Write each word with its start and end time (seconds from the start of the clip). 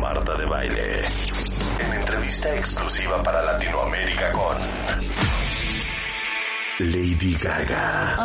Marta 0.00 0.36
de 0.36 0.46
baile. 0.46 1.02
En 1.80 1.94
entrevista 1.94 2.54
exclusiva 2.54 3.22
para 3.22 3.42
Latinoamérica 3.42 4.30
con 4.32 4.56
Lady 6.78 7.34
Gaga. 7.34 8.16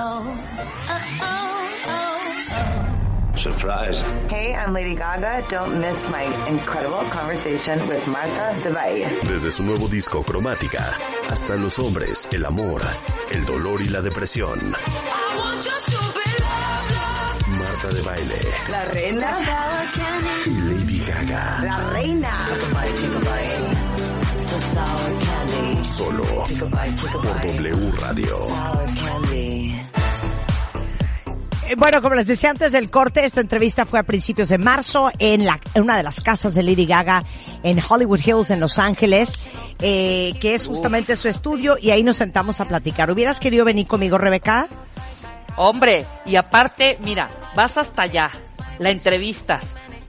Surprise. 3.36 4.04
Hey, 4.30 4.54
I'm 4.54 4.74
Lady 4.74 4.96
Gaga. 4.96 5.44
Don't 5.50 5.80
miss 5.80 6.08
my 6.10 6.24
incredible 6.50 7.04
conversation 7.12 7.80
with 7.88 8.06
Martha 8.08 8.56
de 8.64 8.70
Valle. 8.72 9.08
Desde 9.30 9.52
su 9.52 9.64
nuevo 9.64 9.88
disco 9.88 10.24
Cromática 10.24 10.98
hasta 11.30 11.56
los 11.56 11.78
hombres, 11.80 12.28
el 12.32 12.46
amor, 12.46 12.82
el 13.32 13.46
dolor 13.46 13.82
y 13.82 13.90
la 13.90 14.02
depresión. 14.02 14.76
Marta 17.78 17.96
de 17.96 18.02
baile 18.02 18.40
La 18.72 18.86
reina. 18.86 19.38
y 20.46 20.50
Lady 20.50 21.00
Gaga. 21.06 21.62
La 21.64 21.78
reina. 21.92 22.46
Solo 25.84 26.24
por 26.24 27.22
W 27.22 27.92
Radio. 28.00 28.36
Eh, 31.70 31.76
Bueno, 31.78 32.02
como 32.02 32.16
les 32.16 32.26
decía 32.26 32.50
antes 32.50 32.72
del 32.72 32.90
corte, 32.90 33.26
esta 33.26 33.42
entrevista 33.42 33.86
fue 33.86 34.00
a 34.00 34.04
principios 34.04 34.50
de 34.50 34.58
marzo 34.58 35.12
en, 35.20 35.46
la, 35.46 35.60
en 35.76 35.84
una 35.84 35.98
de 35.98 36.04
las 36.04 36.22
casas 36.22 36.56
de 36.56 36.64
Lady 36.64 36.88
Gaga 36.88 37.24
en 37.62 37.80
Hollywood 37.88 38.22
Hills, 38.26 38.50
en 38.50 38.60
Los 38.60 38.80
Ángeles, 38.80 39.34
eh, 39.82 40.34
que 40.42 40.56
es 40.56 40.66
justamente 40.66 41.16
su 41.16 41.28
estudio, 41.28 41.78
y 41.80 41.92
ahí 41.92 42.02
nos 42.02 42.16
sentamos 42.18 42.60
a 42.60 42.66
platicar. 42.66 43.12
¿Hubieras 43.12 43.40
querido 43.40 43.66
venir 43.66 43.86
conmigo, 43.86 44.18
Rebeca? 44.18 44.68
Hombre, 45.58 46.06
y 46.26 46.36
aparte, 46.38 46.98
mira, 47.04 47.30
vas 47.56 47.78
hasta 47.78 48.04
allá, 48.04 48.30
la 48.80 48.92
entrevistas 48.92 49.66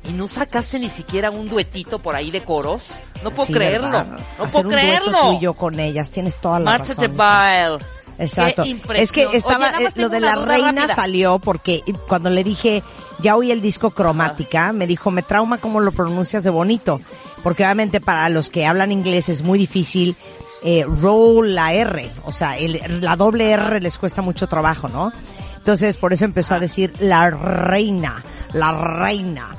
y 0.08 0.12
no 0.12 0.28
sacaste 0.28 0.78
ni 0.78 0.88
siquiera 0.88 1.30
un 1.30 1.48
duetito 1.48 1.98
por 1.98 2.14
ahí 2.14 2.30
de 2.30 2.42
coros. 2.44 3.00
No 3.22 3.30
puedo 3.30 3.46
Sí, 3.46 3.52
creerlo, 3.54 3.88
¿verdad? 3.90 4.06
no 4.38 4.44
Hacer 4.44 4.52
puedo 4.52 4.68
un 4.68 4.70
dueto 4.70 4.86
creerlo. 4.86 5.18
tú 5.22 5.32
y 5.32 5.40
yo 5.40 5.54
con 5.54 5.80
ellas, 5.80 6.10
tienes 6.10 6.38
toda 6.38 6.58
la 6.60 6.64
Marta 6.66 6.88
razón. 6.94 7.04
Exacto. 8.18 8.64
Es 8.94 9.12
que 9.12 9.24
estaba, 9.32 9.72
Oye, 9.76 9.86
eh, 9.86 9.92
lo 9.94 10.08
de 10.08 10.20
la 10.20 10.34
reina 10.36 10.72
rápida. 10.72 10.94
salió 10.94 11.38
porque 11.38 11.82
cuando 12.08 12.30
le 12.30 12.42
dije, 12.44 12.82
ya 13.20 13.36
oí 13.36 13.50
el 13.52 13.60
disco 13.60 13.90
cromática, 13.90 14.72
me 14.72 14.86
dijo, 14.86 15.10
me 15.10 15.22
trauma 15.22 15.58
cómo 15.58 15.80
lo 15.80 15.92
pronuncias 15.92 16.42
de 16.44 16.50
bonito. 16.50 17.00
Porque 17.44 17.62
obviamente 17.62 18.00
para 18.00 18.28
los 18.28 18.50
que 18.50 18.66
hablan 18.66 18.90
inglés 18.90 19.28
es 19.28 19.42
muy 19.42 19.58
difícil 19.58 20.16
eh, 20.62 20.84
roll 20.86 21.54
la 21.54 21.72
R. 21.72 22.10
O 22.24 22.32
sea, 22.32 22.56
el- 22.58 23.00
la 23.00 23.16
doble 23.16 23.50
R 23.50 23.80
les 23.80 23.98
cuesta 23.98 24.22
mucho 24.22 24.46
trabajo, 24.46 24.88
¿no? 24.88 25.12
Entonces 25.58 25.96
por 25.96 26.12
eso 26.12 26.24
empezó 26.24 26.54
a 26.54 26.58
decir 26.60 26.92
la 27.00 27.30
reina, 27.30 28.24
la 28.54 28.72
reina. 28.72 29.50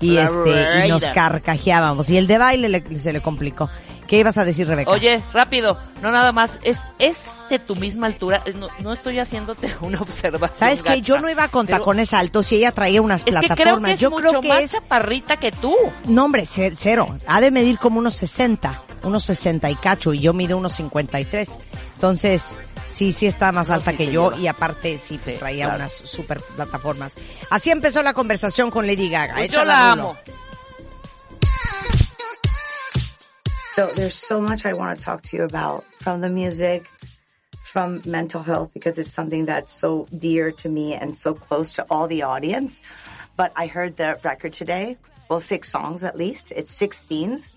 Y 0.00 0.16
La 0.16 0.24
este, 0.24 0.86
y 0.86 0.88
nos 0.90 1.02
carcajeábamos. 1.14 2.10
Y 2.10 2.18
el 2.18 2.26
de 2.26 2.36
baile 2.38 2.68
le- 2.68 2.98
se 2.98 3.12
le 3.12 3.22
complicó. 3.22 3.70
¿Qué 4.06 4.18
ibas 4.18 4.36
a 4.38 4.44
decir, 4.44 4.66
Rebeca? 4.68 4.90
Oye, 4.90 5.22
rápido, 5.32 5.78
no 6.02 6.10
nada 6.10 6.30
más, 6.32 6.58
es, 6.62 6.78
es 6.98 7.18
de 7.48 7.58
tu 7.58 7.74
misma 7.76 8.06
altura, 8.06 8.42
no, 8.56 8.68
no 8.80 8.92
estoy 8.92 9.18
haciéndote 9.18 9.68
una 9.80 10.00
observación. 10.00 10.58
¿Sabes 10.58 10.82
qué? 10.82 11.00
Yo 11.00 11.18
no 11.20 11.30
iba 11.30 11.48
con 11.48 11.66
tacones 11.66 12.12
altos 12.12 12.52
y 12.52 12.56
ella 12.56 12.72
traía 12.72 13.00
unas 13.00 13.22
Es 13.22 13.24
que 13.24 13.30
plataformas. 13.32 13.56
creo 13.64 13.80
que 13.82 13.92
es 13.92 14.00
Yo 14.00 14.10
mucho 14.10 14.28
creo 14.28 14.40
que 14.42 14.48
más 14.48 14.62
es, 14.62 14.70
chaparrita 14.72 15.36
que 15.38 15.52
tú. 15.52 15.74
no 16.06 16.24
hombre, 16.26 16.44
ce- 16.46 16.72
cero. 16.76 17.16
Ha 17.26 17.40
de 17.40 17.50
medir 17.50 17.78
como 17.78 17.98
unos 17.98 18.14
60, 18.14 18.82
unos 19.04 19.24
60 19.24 19.70
y 19.70 19.74
cacho 19.76 20.12
y 20.12 20.20
yo 20.20 20.32
mido 20.34 20.58
unos 20.58 20.72
53. 20.74 21.48
Entonces, 21.94 22.58
sí, 22.88 23.12
sí 23.12 23.26
está 23.26 23.52
más 23.52 23.68
No, 23.68 23.74
alta 23.74 23.92
sí 23.92 23.96
que 23.96 24.10
yo 24.10 24.30
lleva. 24.30 24.42
y 24.42 24.46
aparte 24.48 24.98
sí, 25.02 25.18
pues, 25.22 25.38
traía 25.38 25.64
claro. 25.64 25.78
unas 25.80 25.92
super 25.92 26.40
plataformas. 26.56 27.14
Así 27.50 27.70
empezó 27.70 28.02
la 28.02 28.12
conversación 28.12 28.70
con 28.70 28.86
Lady 28.86 29.08
Gaga. 29.08 29.34
Pues 29.36 29.50
yo 29.52 29.64
la 29.64 29.92
amo. 29.92 30.16
So 33.74 33.88
there's 33.88 34.14
so 34.14 34.40
much 34.40 34.64
I 34.64 34.72
want 34.72 34.96
to 34.96 35.04
talk 35.04 35.22
to 35.22 35.36
you 35.36 35.42
about 35.42 35.84
from 36.00 36.20
the 36.20 36.28
music, 36.28 36.86
from 37.64 38.02
mental 38.06 38.40
health, 38.40 38.70
because 38.72 38.98
it's 38.98 39.12
something 39.12 39.46
that's 39.46 39.72
so 39.72 40.06
dear 40.16 40.52
to 40.52 40.68
me 40.68 40.94
and 40.94 41.16
so 41.16 41.34
close 41.34 41.72
to 41.72 41.86
all 41.90 42.06
the 42.06 42.22
audience. 42.22 42.80
But 43.36 43.52
I 43.56 43.66
heard 43.66 43.96
the 43.96 44.20
record 44.22 44.52
today, 44.52 44.96
well, 45.28 45.40
six 45.40 45.72
songs 45.72 46.04
at 46.04 46.16
least. 46.16 46.52
It's 46.54 46.72
16s, 46.72 47.50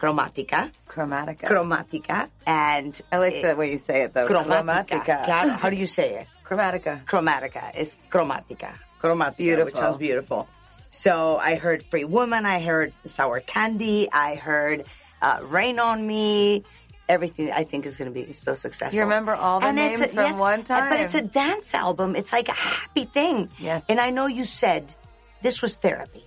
Chromatica. 0.00 0.72
Chromatica. 0.88 1.42
Chromatica. 1.42 2.28
And 2.44 3.00
I 3.12 3.18
like 3.18 3.40
the 3.40 3.54
way 3.54 3.70
you 3.70 3.78
say 3.78 4.02
it 4.02 4.14
though. 4.14 4.26
Chromatica. 4.26 5.24
Claro. 5.24 5.50
How 5.50 5.70
do 5.70 5.76
you 5.76 5.86
say 5.86 6.16
it? 6.16 6.26
Chromatica. 6.44 7.04
Chromatica. 7.04 7.70
It's 7.76 7.96
chromatica. 8.10 8.74
Chromatica, 9.00 9.28
which 9.28 9.36
Beautiful. 9.36 9.78
sounds 9.78 9.96
beautiful. 9.96 10.48
So 10.90 11.36
I 11.36 11.54
heard 11.54 11.84
Free 11.84 12.04
Woman. 12.04 12.46
I 12.46 12.58
heard 12.58 12.92
Sour 13.06 13.38
Candy. 13.40 14.10
I 14.10 14.34
heard 14.34 14.86
uh, 15.22 15.38
Rain 15.44 15.78
on 15.78 16.06
Me. 16.06 16.64
Everything 17.08 17.50
I 17.50 17.64
think 17.64 17.84
is 17.84 17.96
going 17.96 18.12
to 18.12 18.14
be 18.14 18.32
so 18.32 18.54
successful. 18.54 18.96
You 18.96 19.02
remember 19.02 19.34
all 19.34 19.60
the 19.60 19.66
And 19.66 19.78
it's 19.78 20.14
names 20.14 20.14
from 20.14 20.38
one 20.38 20.64
time? 20.64 20.88
But 20.88 21.00
it's 21.00 21.14
a 21.14 21.22
dance 21.22 21.74
album. 21.74 22.16
It's 22.16 22.32
like 22.32 22.48
a 22.48 22.52
happy 22.52 23.04
thing. 23.04 23.50
Yes. 23.58 23.84
And 23.88 24.00
I 24.00 24.10
know 24.10 24.26
you 24.26 24.44
said 24.44 24.94
this 25.42 25.60
was 25.60 25.76
therapy. 25.76 26.24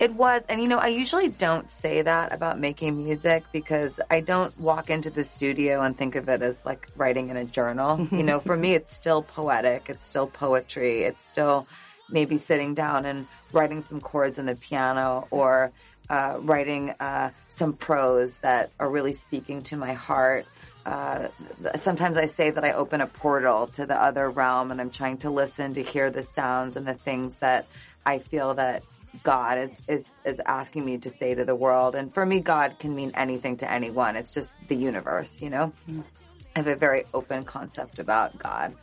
It 0.00 0.14
was, 0.14 0.42
and 0.48 0.62
you 0.62 0.66
know, 0.66 0.78
I 0.78 0.88
usually 0.88 1.28
don't 1.28 1.68
say 1.68 2.00
that 2.00 2.32
about 2.32 2.58
making 2.58 2.96
music 2.96 3.44
because 3.52 4.00
I 4.10 4.20
don't 4.20 4.58
walk 4.58 4.88
into 4.88 5.10
the 5.10 5.24
studio 5.24 5.82
and 5.82 5.96
think 5.96 6.14
of 6.14 6.28
it 6.28 6.40
as 6.40 6.64
like 6.64 6.88
writing 6.96 7.28
in 7.28 7.36
a 7.36 7.44
journal. 7.44 8.08
you 8.10 8.22
know, 8.22 8.40
for 8.40 8.56
me, 8.56 8.72
it's 8.72 8.94
still 8.94 9.22
poetic, 9.22 9.90
it's 9.90 10.06
still 10.06 10.26
poetry, 10.26 11.02
it's 11.02 11.26
still 11.26 11.66
maybe 12.08 12.38
sitting 12.38 12.74
down 12.74 13.04
and 13.04 13.26
writing 13.52 13.82
some 13.82 14.00
chords 14.00 14.38
on 14.38 14.46
the 14.46 14.56
piano 14.56 15.28
or 15.30 15.70
uh, 16.10 16.38
writing 16.40 16.90
uh, 17.00 17.30
some 17.48 17.72
prose 17.72 18.38
that 18.38 18.72
are 18.78 18.90
really 18.90 19.12
speaking 19.12 19.62
to 19.62 19.76
my 19.76 19.94
heart. 19.94 20.44
Uh, 20.84 21.28
sometimes 21.76 22.16
I 22.16 22.26
say 22.26 22.50
that 22.50 22.64
I 22.64 22.72
open 22.72 23.00
a 23.00 23.06
portal 23.06 23.68
to 23.68 23.86
the 23.86 23.94
other 23.94 24.28
realm 24.28 24.72
and 24.72 24.80
I'm 24.80 24.90
trying 24.90 25.18
to 25.18 25.30
listen 25.30 25.74
to 25.74 25.82
hear 25.82 26.10
the 26.10 26.22
sounds 26.22 26.76
and 26.76 26.86
the 26.86 26.94
things 26.94 27.36
that 27.36 27.66
I 28.04 28.18
feel 28.18 28.54
that 28.54 28.82
God 29.22 29.58
is, 29.58 29.70
is, 29.88 30.20
is 30.24 30.40
asking 30.44 30.84
me 30.84 30.98
to 30.98 31.10
say 31.10 31.34
to 31.34 31.44
the 31.44 31.54
world. 31.54 31.94
And 31.94 32.12
for 32.12 32.26
me, 32.26 32.40
God 32.40 32.78
can 32.78 32.94
mean 32.94 33.12
anything 33.14 33.56
to 33.58 33.70
anyone. 33.70 34.16
It's 34.16 34.30
just 34.30 34.54
the 34.68 34.76
universe, 34.76 35.40
you 35.40 35.50
know? 35.50 35.72
I 35.88 36.58
have 36.58 36.66
a 36.66 36.76
very 36.76 37.04
open 37.14 37.44
concept 37.44 37.98
about 37.98 38.38
God. 38.38 38.74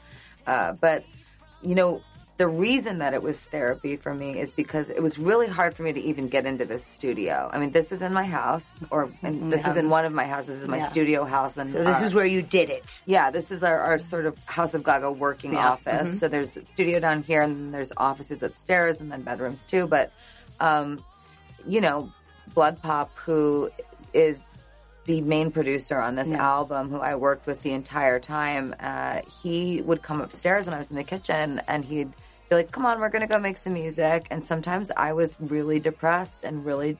Uh, 0.45 0.73
but, 0.73 1.03
you 1.61 1.75
know, 1.75 2.01
the 2.37 2.47
reason 2.47 2.99
that 2.99 3.15
it 3.15 3.23
was 3.23 3.39
therapy 3.39 3.95
for 3.97 4.13
me 4.13 4.39
is 4.39 4.53
because 4.53 4.89
it 4.91 5.01
was 5.01 5.17
really 5.17 5.47
hard 5.47 5.75
for 5.75 5.81
me 5.81 5.91
to 5.91 5.99
even 5.99 6.27
get 6.27 6.45
into 6.45 6.65
this 6.65 6.85
studio. 6.85 7.49
I 7.51 7.57
mean, 7.57 7.71
this 7.71 7.91
is 7.91 8.03
in 8.03 8.13
my 8.13 8.25
house, 8.25 8.79
or 8.91 9.11
and 9.23 9.51
this 9.51 9.65
is 9.65 9.75
in 9.75 9.89
one 9.89 10.05
of 10.05 10.13
my 10.13 10.25
houses. 10.25 10.55
This 10.55 10.63
is 10.63 10.67
my 10.69 10.77
Yeah. 10.77 10.87
studio 10.87 11.25
house, 11.25 11.57
and 11.57 11.71
So 11.71 11.83
this 11.83 12.01
uh, 12.01 12.05
is 12.05 12.13
where 12.13 12.27
you 12.27 12.43
did 12.43 12.69
it. 12.69 13.01
yeah, 13.07 13.31
this 13.31 13.49
is 13.49 13.63
our, 13.63 13.79
our 13.79 13.97
sort 13.97 14.27
of 14.27 14.37
House 14.45 14.75
of 14.75 14.83
Gaga 14.83 15.11
working 15.11 15.53
Yeah. 15.53 15.71
office. 15.71 16.19
So 16.19 16.27
there's 16.27 16.55
a 16.57 16.65
studio 16.65 16.99
down 16.99 17.23
here, 17.23 17.41
and 17.41 17.55
then 17.55 17.71
there's 17.71 17.91
offices 17.97 18.43
upstairs, 18.43 18.99
and 19.01 19.11
then 19.11 19.23
bedrooms 19.23 19.65
too. 19.65 19.87
But, 19.87 20.11
um, 20.59 21.03
you 21.67 21.81
know, 21.81 22.11
Blood 22.53 22.79
Pop, 22.83 23.09
who 23.17 23.71
is 24.13 24.45
the 25.05 25.21
main 25.21 25.49
producer 25.49 25.99
on 25.99 26.15
this 26.15 26.31
album, 26.33 26.89
who 26.91 26.99
I 26.99 27.15
worked 27.15 27.47
with 27.47 27.63
the 27.63 27.71
entire 27.71 28.19
time, 28.19 28.75
uh, 28.79 29.21
he 29.41 29.81
would 29.81 30.03
come 30.03 30.21
upstairs 30.21 30.65
when 30.65 30.75
I 30.75 30.77
was 30.77 30.91
in 30.91 30.97
the 30.97 31.03
kitchen, 31.03 31.61
and 31.67 31.83
he'd 31.83 32.13
be 32.49 32.55
like, 32.55 32.71
"Come 32.71 32.85
on, 32.85 32.99
we're 32.99 33.09
gonna 33.09 33.27
go 33.27 33.39
make 33.39 33.57
some 33.57 33.73
music." 33.73 34.27
And 34.31 34.43
sometimes 34.43 34.91
I 34.95 35.13
was 35.13 35.35
really 35.39 35.79
depressed 35.79 36.43
and 36.43 36.65
really 36.65 36.97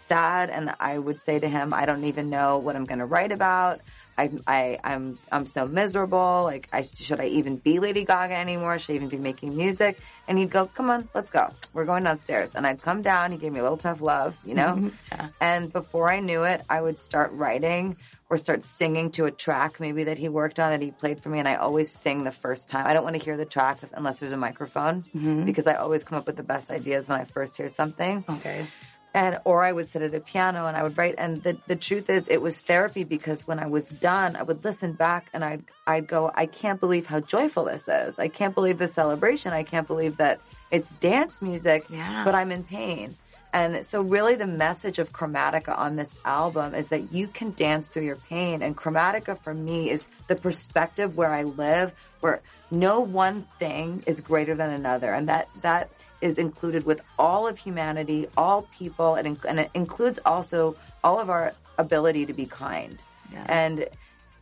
sad 0.00 0.50
and 0.50 0.74
I 0.80 0.98
would 0.98 1.20
say 1.20 1.38
to 1.38 1.48
him, 1.48 1.72
I 1.72 1.86
don't 1.86 2.04
even 2.04 2.30
know 2.30 2.58
what 2.58 2.74
I'm 2.74 2.84
going 2.84 2.98
to 2.98 3.04
write 3.04 3.30
about. 3.32 3.80
I, 4.18 4.30
I, 4.46 4.78
I'm, 4.82 5.18
I'm 5.30 5.46
so 5.46 5.66
miserable. 5.66 6.42
Like, 6.44 6.68
I, 6.72 6.82
should 6.82 7.20
I 7.20 7.26
even 7.26 7.56
be 7.56 7.78
Lady 7.78 8.04
Gaga 8.04 8.34
anymore? 8.34 8.78
Should 8.78 8.92
I 8.92 8.96
even 8.96 9.08
be 9.08 9.18
making 9.18 9.56
music? 9.56 9.98
And 10.26 10.36
he'd 10.36 10.50
go, 10.50 10.66
come 10.66 10.90
on, 10.90 11.08
let's 11.14 11.30
go. 11.30 11.50
We're 11.72 11.84
going 11.84 12.04
downstairs. 12.04 12.50
And 12.54 12.66
I'd 12.66 12.82
come 12.82 13.02
down. 13.02 13.32
He 13.32 13.38
gave 13.38 13.52
me 13.52 13.60
a 13.60 13.62
little 13.62 13.78
tough 13.78 14.00
love, 14.00 14.34
you 14.44 14.54
know? 14.54 14.90
And 15.40 15.72
before 15.72 16.12
I 16.12 16.20
knew 16.20 16.44
it, 16.44 16.62
I 16.68 16.80
would 16.80 16.98
start 16.98 17.32
writing 17.32 17.96
or 18.30 18.36
start 18.38 18.64
singing 18.64 19.10
to 19.10 19.24
a 19.26 19.30
track 19.30 19.80
maybe 19.80 20.04
that 20.04 20.16
he 20.16 20.28
worked 20.28 20.58
on 20.60 20.70
that 20.70 20.80
he 20.80 20.92
played 20.92 21.20
for 21.22 21.28
me. 21.28 21.40
And 21.40 21.48
I 21.48 21.56
always 21.56 21.90
sing 21.90 22.22
the 22.24 22.30
first 22.32 22.68
time. 22.70 22.86
I 22.86 22.92
don't 22.94 23.02
want 23.04 23.16
to 23.16 23.22
hear 23.22 23.36
the 23.36 23.44
track 23.44 23.80
unless 23.92 24.20
there's 24.20 24.32
a 24.32 24.36
microphone 24.36 25.04
mm-hmm. 25.14 25.44
because 25.44 25.66
I 25.66 25.74
always 25.74 26.04
come 26.04 26.16
up 26.16 26.26
with 26.26 26.36
the 26.36 26.44
best 26.44 26.70
ideas 26.70 27.08
when 27.08 27.20
I 27.20 27.24
first 27.24 27.56
hear 27.56 27.68
something. 27.68 28.24
Okay. 28.28 28.66
and 29.12 29.40
or 29.44 29.64
I 29.64 29.72
would 29.72 29.88
sit 29.88 30.02
at 30.02 30.14
a 30.14 30.20
piano 30.20 30.66
and 30.66 30.76
I 30.76 30.84
would 30.84 30.96
write. 30.96 31.16
And 31.18 31.42
the 31.42 31.58
the 31.66 31.74
truth 31.74 32.08
is, 32.08 32.28
it 32.28 32.40
was 32.40 32.60
therapy 32.60 33.02
because 33.02 33.44
when 33.48 33.58
I 33.58 33.66
was 33.66 33.88
done, 33.88 34.36
I 34.36 34.44
would 34.44 34.62
listen 34.64 34.92
back 34.92 35.26
and 35.32 35.44
I'd 35.44 35.64
I'd 35.88 36.06
go, 36.06 36.30
I 36.32 36.46
can't 36.46 36.78
believe 36.78 37.06
how 37.06 37.18
joyful 37.18 37.64
this 37.64 37.88
is. 37.88 38.20
I 38.20 38.28
can't 38.28 38.54
believe 38.54 38.78
the 38.78 38.86
celebration. 38.86 39.52
I 39.52 39.64
can't 39.64 39.88
believe 39.88 40.18
that 40.18 40.40
it's 40.70 40.92
dance 41.00 41.42
music, 41.42 41.86
Yeah. 41.90 42.22
but 42.24 42.36
I'm 42.36 42.52
in 42.52 42.62
pain. 42.62 43.16
And 43.52 43.84
so 43.84 44.02
really 44.02 44.36
the 44.36 44.46
message 44.46 44.98
of 44.98 45.12
Chromatica 45.12 45.76
on 45.76 45.96
this 45.96 46.14
album 46.24 46.74
is 46.74 46.88
that 46.88 47.12
you 47.12 47.26
can 47.26 47.52
dance 47.52 47.88
through 47.88 48.04
your 48.04 48.16
pain. 48.16 48.62
And 48.62 48.76
Chromatica 48.76 49.38
for 49.38 49.52
me 49.52 49.90
is 49.90 50.06
the 50.28 50.36
perspective 50.36 51.16
where 51.16 51.32
I 51.32 51.42
live, 51.42 51.92
where 52.20 52.40
no 52.70 53.00
one 53.00 53.46
thing 53.58 54.04
is 54.06 54.20
greater 54.20 54.54
than 54.54 54.70
another. 54.70 55.12
And 55.12 55.28
that, 55.28 55.48
that 55.62 55.90
is 56.20 56.38
included 56.38 56.84
with 56.84 57.00
all 57.18 57.48
of 57.48 57.58
humanity, 57.58 58.28
all 58.36 58.68
people, 58.78 59.16
and, 59.16 59.38
and 59.48 59.58
it 59.58 59.70
includes 59.74 60.20
also 60.24 60.76
all 61.02 61.18
of 61.18 61.28
our 61.28 61.52
ability 61.78 62.26
to 62.26 62.32
be 62.32 62.46
kind. 62.46 63.02
Yeah. 63.32 63.46
And 63.48 63.88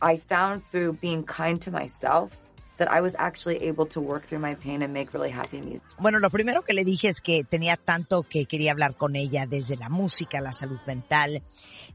I 0.01 0.17
found 0.17 0.63
through 0.71 0.93
being 0.93 1.23
kind 1.23 1.61
to 1.63 1.71
myself 1.71 2.35
that 2.79 2.89
I 2.91 3.01
was 3.01 3.13
actually 3.19 3.57
able 3.67 3.85
to 3.87 4.01
work 4.01 4.25
through 4.25 4.41
my 4.41 4.55
pain 4.55 4.81
and 4.81 4.91
make 4.93 5.13
really 5.13 5.31
happy 5.31 5.61
music. 5.61 5.83
Bueno, 5.99 6.19
lo 6.19 6.29
primero 6.29 6.63
que 6.63 6.73
le 6.73 6.83
dije 6.83 7.09
es 7.09 7.21
que 7.21 7.43
tenía 7.43 7.77
tanto 7.77 8.23
que 8.23 8.45
quería 8.45 8.71
hablar 8.71 8.95
con 8.95 9.15
ella 9.15 9.45
desde 9.45 9.77
la 9.77 9.89
música, 9.89 10.41
la 10.41 10.51
salud 10.51 10.79
mental, 10.87 11.43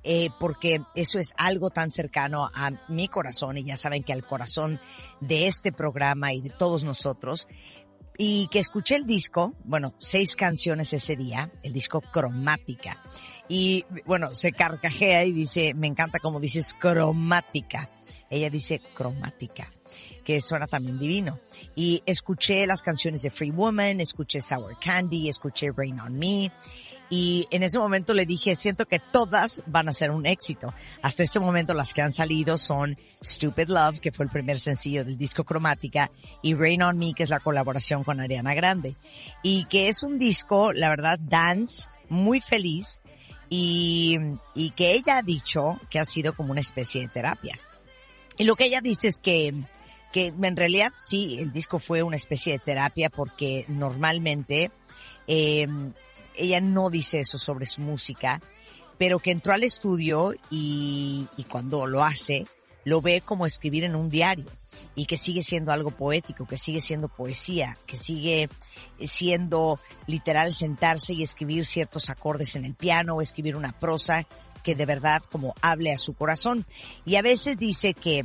eh, 0.02 0.28
porque 0.38 0.80
eso 0.94 1.18
es 1.18 1.32
algo 1.36 1.70
tan 1.70 1.90
cercano 1.90 2.50
a 2.54 2.70
mi 2.88 3.08
corazón 3.08 3.58
y 3.58 3.64
ya 3.64 3.76
saben 3.76 4.04
que 4.04 4.12
al 4.12 4.24
corazón 4.24 4.80
de 5.20 5.46
este 5.46 5.72
programa 5.72 6.32
y 6.32 6.40
de 6.40 6.50
todos 6.50 6.84
nosotros. 6.84 7.48
Y 8.16 8.46
que 8.52 8.60
escuché 8.60 8.94
el 8.94 9.06
disco, 9.06 9.54
bueno, 9.64 9.94
seis 9.98 10.36
canciones 10.36 10.92
ese 10.92 11.16
día, 11.16 11.50
el 11.64 11.72
disco 11.72 12.00
Cromática. 12.00 13.02
Y 13.48 13.84
bueno, 14.06 14.32
se 14.34 14.52
carcajea 14.52 15.24
y 15.24 15.32
dice, 15.32 15.74
me 15.74 15.88
encanta 15.88 16.20
como 16.20 16.38
dices 16.38 16.74
cromática. 16.74 17.90
Ella 18.34 18.50
dice 18.50 18.80
cromática, 18.94 19.72
que 20.24 20.40
suena 20.40 20.66
también 20.66 20.98
divino. 20.98 21.38
Y 21.76 22.02
escuché 22.04 22.66
las 22.66 22.82
canciones 22.82 23.22
de 23.22 23.30
Free 23.30 23.52
Woman, 23.52 24.00
escuché 24.00 24.40
Sour 24.40 24.76
Candy, 24.80 25.28
escuché 25.28 25.68
Rain 25.70 26.00
on 26.00 26.18
Me. 26.18 26.50
Y 27.10 27.46
en 27.52 27.62
ese 27.62 27.78
momento 27.78 28.12
le 28.12 28.26
dije, 28.26 28.56
siento 28.56 28.86
que 28.86 28.98
todas 28.98 29.62
van 29.66 29.88
a 29.88 29.92
ser 29.92 30.10
un 30.10 30.26
éxito. 30.26 30.74
Hasta 31.00 31.22
este 31.22 31.38
momento 31.38 31.74
las 31.74 31.94
que 31.94 32.02
han 32.02 32.12
salido 32.12 32.58
son 32.58 32.98
Stupid 33.22 33.68
Love, 33.68 34.00
que 34.00 34.10
fue 34.10 34.24
el 34.24 34.32
primer 34.32 34.58
sencillo 34.58 35.04
del 35.04 35.16
disco 35.16 35.44
Cromática, 35.44 36.10
y 36.42 36.54
Rain 36.54 36.82
on 36.82 36.98
Me, 36.98 37.14
que 37.14 37.22
es 37.22 37.30
la 37.30 37.38
colaboración 37.38 38.02
con 38.02 38.18
Ariana 38.18 38.54
Grande. 38.54 38.96
Y 39.44 39.66
que 39.66 39.88
es 39.88 40.02
un 40.02 40.18
disco, 40.18 40.72
la 40.72 40.88
verdad, 40.88 41.20
dance, 41.20 41.88
muy 42.08 42.40
feliz, 42.40 43.00
y, 43.48 44.18
y 44.56 44.70
que 44.70 44.92
ella 44.92 45.18
ha 45.18 45.22
dicho 45.22 45.78
que 45.90 46.00
ha 46.00 46.04
sido 46.04 46.34
como 46.34 46.50
una 46.50 46.62
especie 46.62 47.02
de 47.02 47.08
terapia. 47.08 47.56
Y 48.36 48.44
lo 48.44 48.56
que 48.56 48.64
ella 48.64 48.80
dice 48.80 49.08
es 49.08 49.18
que, 49.18 49.54
que 50.12 50.26
en 50.26 50.56
realidad 50.56 50.92
sí, 50.96 51.36
el 51.38 51.52
disco 51.52 51.78
fue 51.78 52.02
una 52.02 52.16
especie 52.16 52.54
de 52.54 52.58
terapia 52.58 53.10
porque 53.10 53.64
normalmente 53.68 54.70
eh, 55.26 55.66
ella 56.34 56.60
no 56.60 56.90
dice 56.90 57.20
eso 57.20 57.38
sobre 57.38 57.66
su 57.66 57.80
música, 57.80 58.40
pero 58.98 59.18
que 59.18 59.30
entró 59.30 59.52
al 59.52 59.64
estudio 59.64 60.34
y, 60.50 61.26
y 61.36 61.44
cuando 61.44 61.86
lo 61.86 62.02
hace, 62.02 62.46
lo 62.84 63.00
ve 63.00 63.22
como 63.22 63.46
escribir 63.46 63.84
en 63.84 63.96
un 63.96 64.08
diario 64.08 64.46
y 64.94 65.06
que 65.06 65.16
sigue 65.16 65.42
siendo 65.42 65.72
algo 65.72 65.90
poético, 65.90 66.46
que 66.46 66.56
sigue 66.56 66.80
siendo 66.80 67.08
poesía, 67.08 67.76
que 67.86 67.96
sigue 67.96 68.48
siendo 69.00 69.78
literal 70.06 70.52
sentarse 70.52 71.14
y 71.14 71.22
escribir 71.22 71.64
ciertos 71.64 72.10
acordes 72.10 72.56
en 72.56 72.64
el 72.64 72.74
piano 72.74 73.16
o 73.16 73.20
escribir 73.20 73.56
una 73.56 73.72
prosa 73.72 74.26
que 74.64 74.74
de 74.74 74.86
verdad 74.86 75.22
como 75.30 75.54
hable 75.62 75.92
a 75.92 75.98
su 75.98 76.14
corazón. 76.14 76.66
Y 77.04 77.14
a 77.14 77.22
veces 77.22 77.56
dice 77.56 77.94
que 77.94 78.24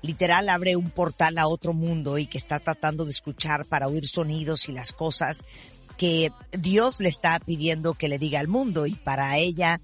literal 0.00 0.48
abre 0.48 0.76
un 0.76 0.90
portal 0.90 1.36
a 1.36 1.46
otro 1.46 1.74
mundo 1.74 2.16
y 2.16 2.24
que 2.24 2.38
está 2.38 2.58
tratando 2.58 3.04
de 3.04 3.10
escuchar 3.10 3.66
para 3.66 3.88
oír 3.88 4.08
sonidos 4.08 4.70
y 4.70 4.72
las 4.72 4.92
cosas 4.92 5.42
que 5.98 6.32
Dios 6.52 7.00
le 7.00 7.10
está 7.10 7.38
pidiendo 7.40 7.92
que 7.92 8.08
le 8.08 8.18
diga 8.18 8.40
al 8.40 8.48
mundo 8.48 8.86
y 8.86 8.94
para 8.94 9.36
ella 9.36 9.82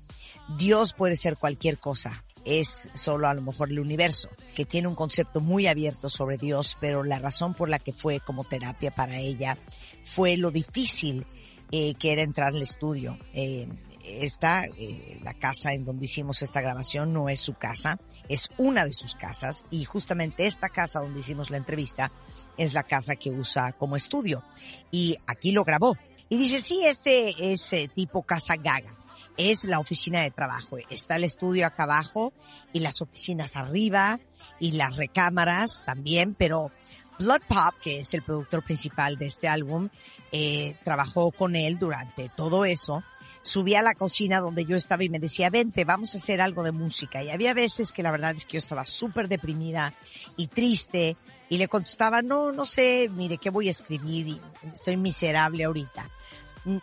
Dios 0.57 0.95
puede 0.95 1.17
ser 1.17 1.37
cualquier 1.37 1.79
cosa. 1.79 2.25
Es 2.47 2.89
solo 2.95 3.27
a 3.27 3.35
lo 3.35 3.43
mejor 3.43 3.71
el 3.71 3.81
universo, 3.81 4.29
que 4.55 4.65
tiene 4.65 4.87
un 4.87 4.95
concepto 4.95 5.41
muy 5.41 5.67
abierto 5.67 6.09
sobre 6.09 6.39
Dios, 6.39 6.79
pero 6.81 7.03
la 7.03 7.19
razón 7.19 7.55
por 7.55 7.69
la 7.69 7.81
que 7.81 7.93
fue 7.93 8.21
como 8.21 8.45
terapia 8.45 8.93
para 8.93 9.19
ella 9.19 9.59
fue 10.05 10.37
lo 10.37 10.53
difícil 10.53 11.27
eh, 11.73 11.95
que 11.95 12.13
era 12.13 12.23
entrar 12.23 12.55
al 12.55 12.63
estudio. 12.63 13.19
Eh, 13.35 13.67
esta, 14.07 14.65
eh, 14.65 15.19
la 15.23 15.35
casa 15.35 15.73
en 15.73 15.85
donde 15.85 16.05
hicimos 16.05 16.43
esta 16.43 16.61
grabación 16.61 17.13
no 17.13 17.29
es 17.29 17.41
su 17.41 17.55
casa, 17.55 17.99
es 18.29 18.51
una 18.59 18.85
de 18.85 18.93
sus 18.93 19.15
casas 19.15 19.65
y 19.71 19.85
justamente 19.85 20.47
esta 20.47 20.69
casa 20.69 21.01
donde 21.01 21.21
hicimos 21.21 21.51
la 21.51 21.57
entrevista 21.57 22.13
es 22.57 22.75
la 22.75 22.85
casa 22.85 23.17
que 23.17 23.31
usa 23.31 23.73
como 23.73 23.97
estudio 23.97 24.43
y 24.91 25.17
aquí 25.27 25.53
lo 25.53 25.65
grabó. 25.65 25.97
Y 26.29 26.39
dice, 26.39 26.61
sí, 26.61 26.81
este 26.85 27.53
es 27.53 27.73
tipo 27.95 28.23
casa 28.23 28.57
gaga. 28.57 28.97
Es 29.37 29.65
la 29.65 29.79
oficina 29.79 30.23
de 30.23 30.31
trabajo. 30.31 30.79
Está 30.91 31.17
el 31.17 31.25
estudio 31.25 31.67
acá 31.67 31.85
abajo 31.85 32.33
y 32.73 32.81
las 32.81 33.01
oficinas 33.01 33.55
arriba 33.57 34.19
y 34.59 34.73
las 34.73 34.97
recámaras 34.97 35.85
también, 35.85 36.35
pero 36.35 36.73
Blood 37.19 37.43
Pop, 37.49 37.75
que 37.83 38.01
es 38.01 38.13
el 38.15 38.23
productor 38.23 38.65
principal 38.65 39.17
de 39.17 39.27
este 39.27 39.49
álbum, 39.49 39.89
eh, 40.33 40.77
trabajó 40.85 41.31
con 41.33 41.55
él 41.55 41.79
durante 41.79 42.29
todo 42.29 42.65
eso 42.65 43.03
subí 43.47 43.77
a 43.77 43.83
la 43.83 43.95
cocina 43.95 44.41
donde 44.41 44.65
yo 44.65 44.77
estaba 44.77 45.05
y 45.05 45.09
me 45.09 45.21
decía, 45.21 45.51
vente, 45.51 45.85
vamos 45.85 46.15
a 46.15 46.19
hacer 46.19 46.41
algo 46.41 46.65
de 46.65 46.73
música. 46.73 47.23
Y 47.23 47.31
había 47.31 47.55
veces 47.55 47.93
que 47.93 48.03
la 48.03 48.11
verdad 48.11 48.35
es 48.35 48.45
que 48.45 48.55
yo 48.55 48.59
estaba 48.59 48.85
súper 48.85 49.29
deprimida 49.29 49.95
y 50.37 50.49
triste 50.49 51.17
y 51.49 51.57
le 51.57 51.69
contestaba, 51.69 52.23
no, 52.23 52.51
no 52.51 52.65
sé, 52.65 53.09
mire, 53.15 53.39
¿qué 53.39 53.51
voy 53.51 53.69
a 53.69 53.71
escribir? 53.71 54.27
Y 54.27 54.41
estoy 54.73 54.97
miserable 54.97 55.65
ahorita. 55.65 56.11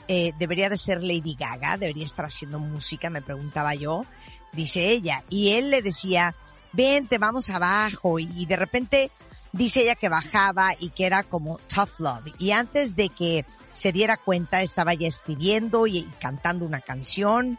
Eh, 0.08 0.32
debería 0.40 0.70
de 0.70 0.78
ser 0.78 1.04
Lady 1.04 1.36
Gaga, 1.38 1.78
debería 1.78 2.06
estar 2.06 2.24
haciendo 2.24 2.60
música, 2.60 3.10
me 3.10 3.22
preguntaba 3.22 3.76
yo, 3.76 4.06
dice 4.54 4.90
ella. 4.90 5.26
Y 5.30 5.52
él 5.52 5.70
le 5.70 5.82
decía, 5.82 6.34
vente, 6.72 7.18
vamos 7.18 7.50
abajo. 7.50 8.20
Y 8.20 8.46
de 8.46 8.56
repente 8.56 9.12
dice 9.54 9.84
ella 9.84 9.96
que 9.96 10.10
bajaba 10.10 10.72
y 10.78 10.90
que 10.90 11.06
era 11.06 11.24
como 11.24 11.60
tough 11.74 12.00
love. 12.00 12.34
Y 12.40 12.52
antes 12.52 12.98
de 12.98 13.08
que 13.08 13.46
se 13.72 13.94
diera 13.94 14.18
cuenta, 14.18 14.62
estaba 14.62 14.94
ya 14.94 15.08
escribiendo 15.08 15.88
y, 15.88 16.00
y 16.00 16.12
cantando 16.20 16.66
una 16.66 16.82
canción. 16.82 17.58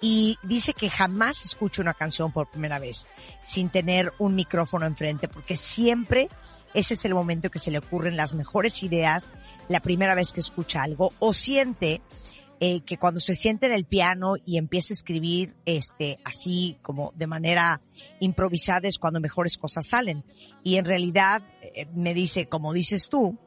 Y 0.00 0.38
dice 0.44 0.72
que 0.72 0.88
jamás 0.88 1.42
escucha 1.42 1.82
una 1.82 1.92
canción 1.92 2.32
por 2.32 2.48
primera 2.48 2.78
vez 2.78 3.06
sin 3.42 3.68
tener 3.68 4.14
un 4.18 4.34
micrófono 4.34 4.86
enfrente, 4.86 5.28
porque 5.28 5.56
siempre 5.56 6.30
ese 6.72 6.94
es 6.94 7.04
el 7.04 7.14
momento 7.14 7.50
que 7.50 7.58
se 7.58 7.70
le 7.70 7.78
ocurren 7.78 8.16
las 8.16 8.34
mejores 8.34 8.82
ideas 8.82 9.30
la 9.68 9.80
primera 9.80 10.14
vez 10.14 10.32
que 10.32 10.40
escucha 10.40 10.82
algo 10.82 11.12
o 11.18 11.34
siente 11.34 12.00
eh, 12.60 12.82
que 12.82 12.98
cuando 12.98 13.20
se 13.20 13.34
siente 13.34 13.66
en 13.66 13.72
el 13.72 13.86
piano 13.86 14.34
y 14.44 14.58
empieza 14.58 14.92
a 14.92 14.96
escribir 14.96 15.56
este 15.64 16.18
así 16.24 16.78
como 16.82 17.12
de 17.16 17.26
manera 17.26 17.80
improvisada 18.20 18.86
es 18.86 18.98
cuando 18.98 19.20
mejores 19.20 19.56
cosas 19.56 19.86
salen. 19.86 20.24
Y 20.62 20.76
en 20.76 20.84
realidad 20.84 21.42
eh, 21.62 21.86
me 21.94 22.14
dice, 22.14 22.46
como 22.46 22.72
dices 22.72 23.08
tú, 23.08 23.38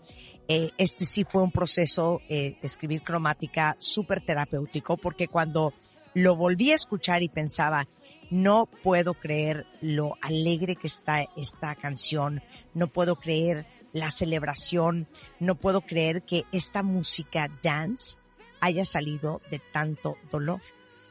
eh, 0.47 0.71
este 0.77 1.05
sí 1.05 1.23
fue 1.23 1.41
un 1.41 1.51
proceso 1.51 2.21
eh, 2.27 2.57
de 2.59 2.67
escribir 2.67 3.01
cromática 3.01 3.77
súper 3.79 4.25
terapéutico 4.25 4.97
porque 4.97 5.29
cuando 5.29 5.73
lo 6.13 6.35
volví 6.35 6.71
a 6.71 6.75
escuchar 6.75 7.23
y 7.23 7.29
pensaba, 7.29 7.87
no 8.29 8.65
puedo 8.65 9.13
creer 9.13 9.65
lo 9.81 10.15
alegre 10.21 10.75
que 10.75 10.87
está 10.87 11.25
esta 11.37 11.75
canción, 11.75 12.41
no 12.73 12.87
puedo 12.87 13.15
creer 13.15 13.65
la 13.93 14.11
celebración, 14.11 15.07
no 15.39 15.55
puedo 15.55 15.81
creer 15.81 16.23
que 16.23 16.43
esta 16.51 16.83
música 16.83 17.47
dance 17.63 18.17
haya 18.63 18.85
salido 18.85 19.41
de 19.51 19.59
tanto 19.59 20.15
dolor. 20.31 20.61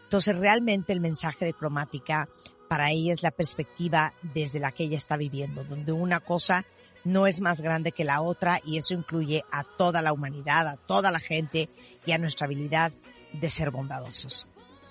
Entonces 0.04 0.37
realmente 0.37 0.92
el 0.92 1.00
mensaje 1.00 1.44
de 1.44 1.52
cromática 1.54 2.28
para 2.68 2.90
ella 2.90 3.12
es 3.12 3.23
la 3.23 3.30
perspectiva 3.30 4.12
desde 4.35 4.59
la 4.59 4.73
que 4.73 4.85
ella 4.85 4.97
está 4.97 5.16
viviendo, 5.16 5.64
donde 5.64 5.92
una 5.92 6.21
cosa 6.21 6.64
no 7.04 7.26
es 7.26 7.40
más 7.40 7.61
grande 7.61 7.92
que 7.92 8.04
la 8.04 8.23
otra 8.23 8.61
y 8.64 8.76
eso 8.78 8.94
incluye 8.94 9.44
a 9.52 9.64
toda 9.64 10.00
la 10.02 10.12
humanidad, 10.12 10.66
a 10.68 10.76
toda 10.76 11.11
la 11.11 11.21
gente 11.21 11.68
y 12.06 12.12
a 12.12 12.18
nuestra 12.18 12.47
habilidad 12.47 12.92
de 13.32 13.49
ser 13.50 13.71
bondadosos. 13.71 14.47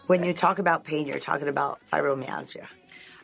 When 0.08 0.24
you 0.24 0.34
talk 0.34 0.60
about 0.60 0.84
pain, 0.84 1.08
you're 1.08 1.20
talking 1.20 1.48
about 1.48 1.80
fibromyalgia. 1.92 2.68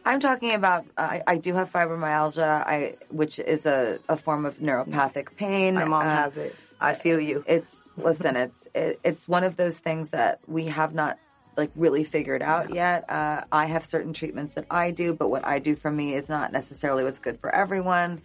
I'm 0.05 0.19
talking 0.19 0.51
about, 0.55 0.85
I, 0.97 1.21
I 1.27 1.37
do 1.37 1.53
have 1.53 1.69
fibromyalgia, 1.69 2.63
I, 2.65 2.95
which 3.11 3.39
is 3.39 3.65
a, 3.65 3.99
a 4.07 4.15
form 4.15 4.45
of 4.45 4.57
neuropathic 4.59 5.35
pain. 5.35 5.75
My 5.75 5.85
mom 5.85 6.07
Uh, 6.07 6.23
has 6.23 6.37
it. 6.37 6.55
I 6.79 6.93
feel 6.93 7.19
you. 7.19 7.43
It's, 7.45 7.73
listen, 7.97 8.35
it's, 8.35 8.67
it, 8.73 8.99
it's 9.03 9.27
one 9.27 9.43
of 9.43 9.57
those 9.57 9.77
things 9.79 10.09
that 10.09 10.39
we 10.47 10.65
have 10.65 10.93
not 10.93 11.17
like 11.57 11.71
really 11.75 12.03
figured 12.03 12.43
out 12.43 12.73
yet. 12.73 13.09
Uh, 13.09 13.41
I 13.51 13.65
have 13.65 13.83
certain 13.83 14.13
treatments 14.13 14.53
that 14.53 14.65
I 14.69 14.91
do, 14.91 15.13
but 15.13 15.29
what 15.29 15.43
I 15.43 15.59
do 15.59 15.75
for 15.75 15.89
me 15.91 16.13
is 16.13 16.29
not 16.29 16.51
necessarily 16.51 17.03
what's 17.03 17.19
good 17.19 17.39
for 17.39 17.49
everyone. 17.53 18.21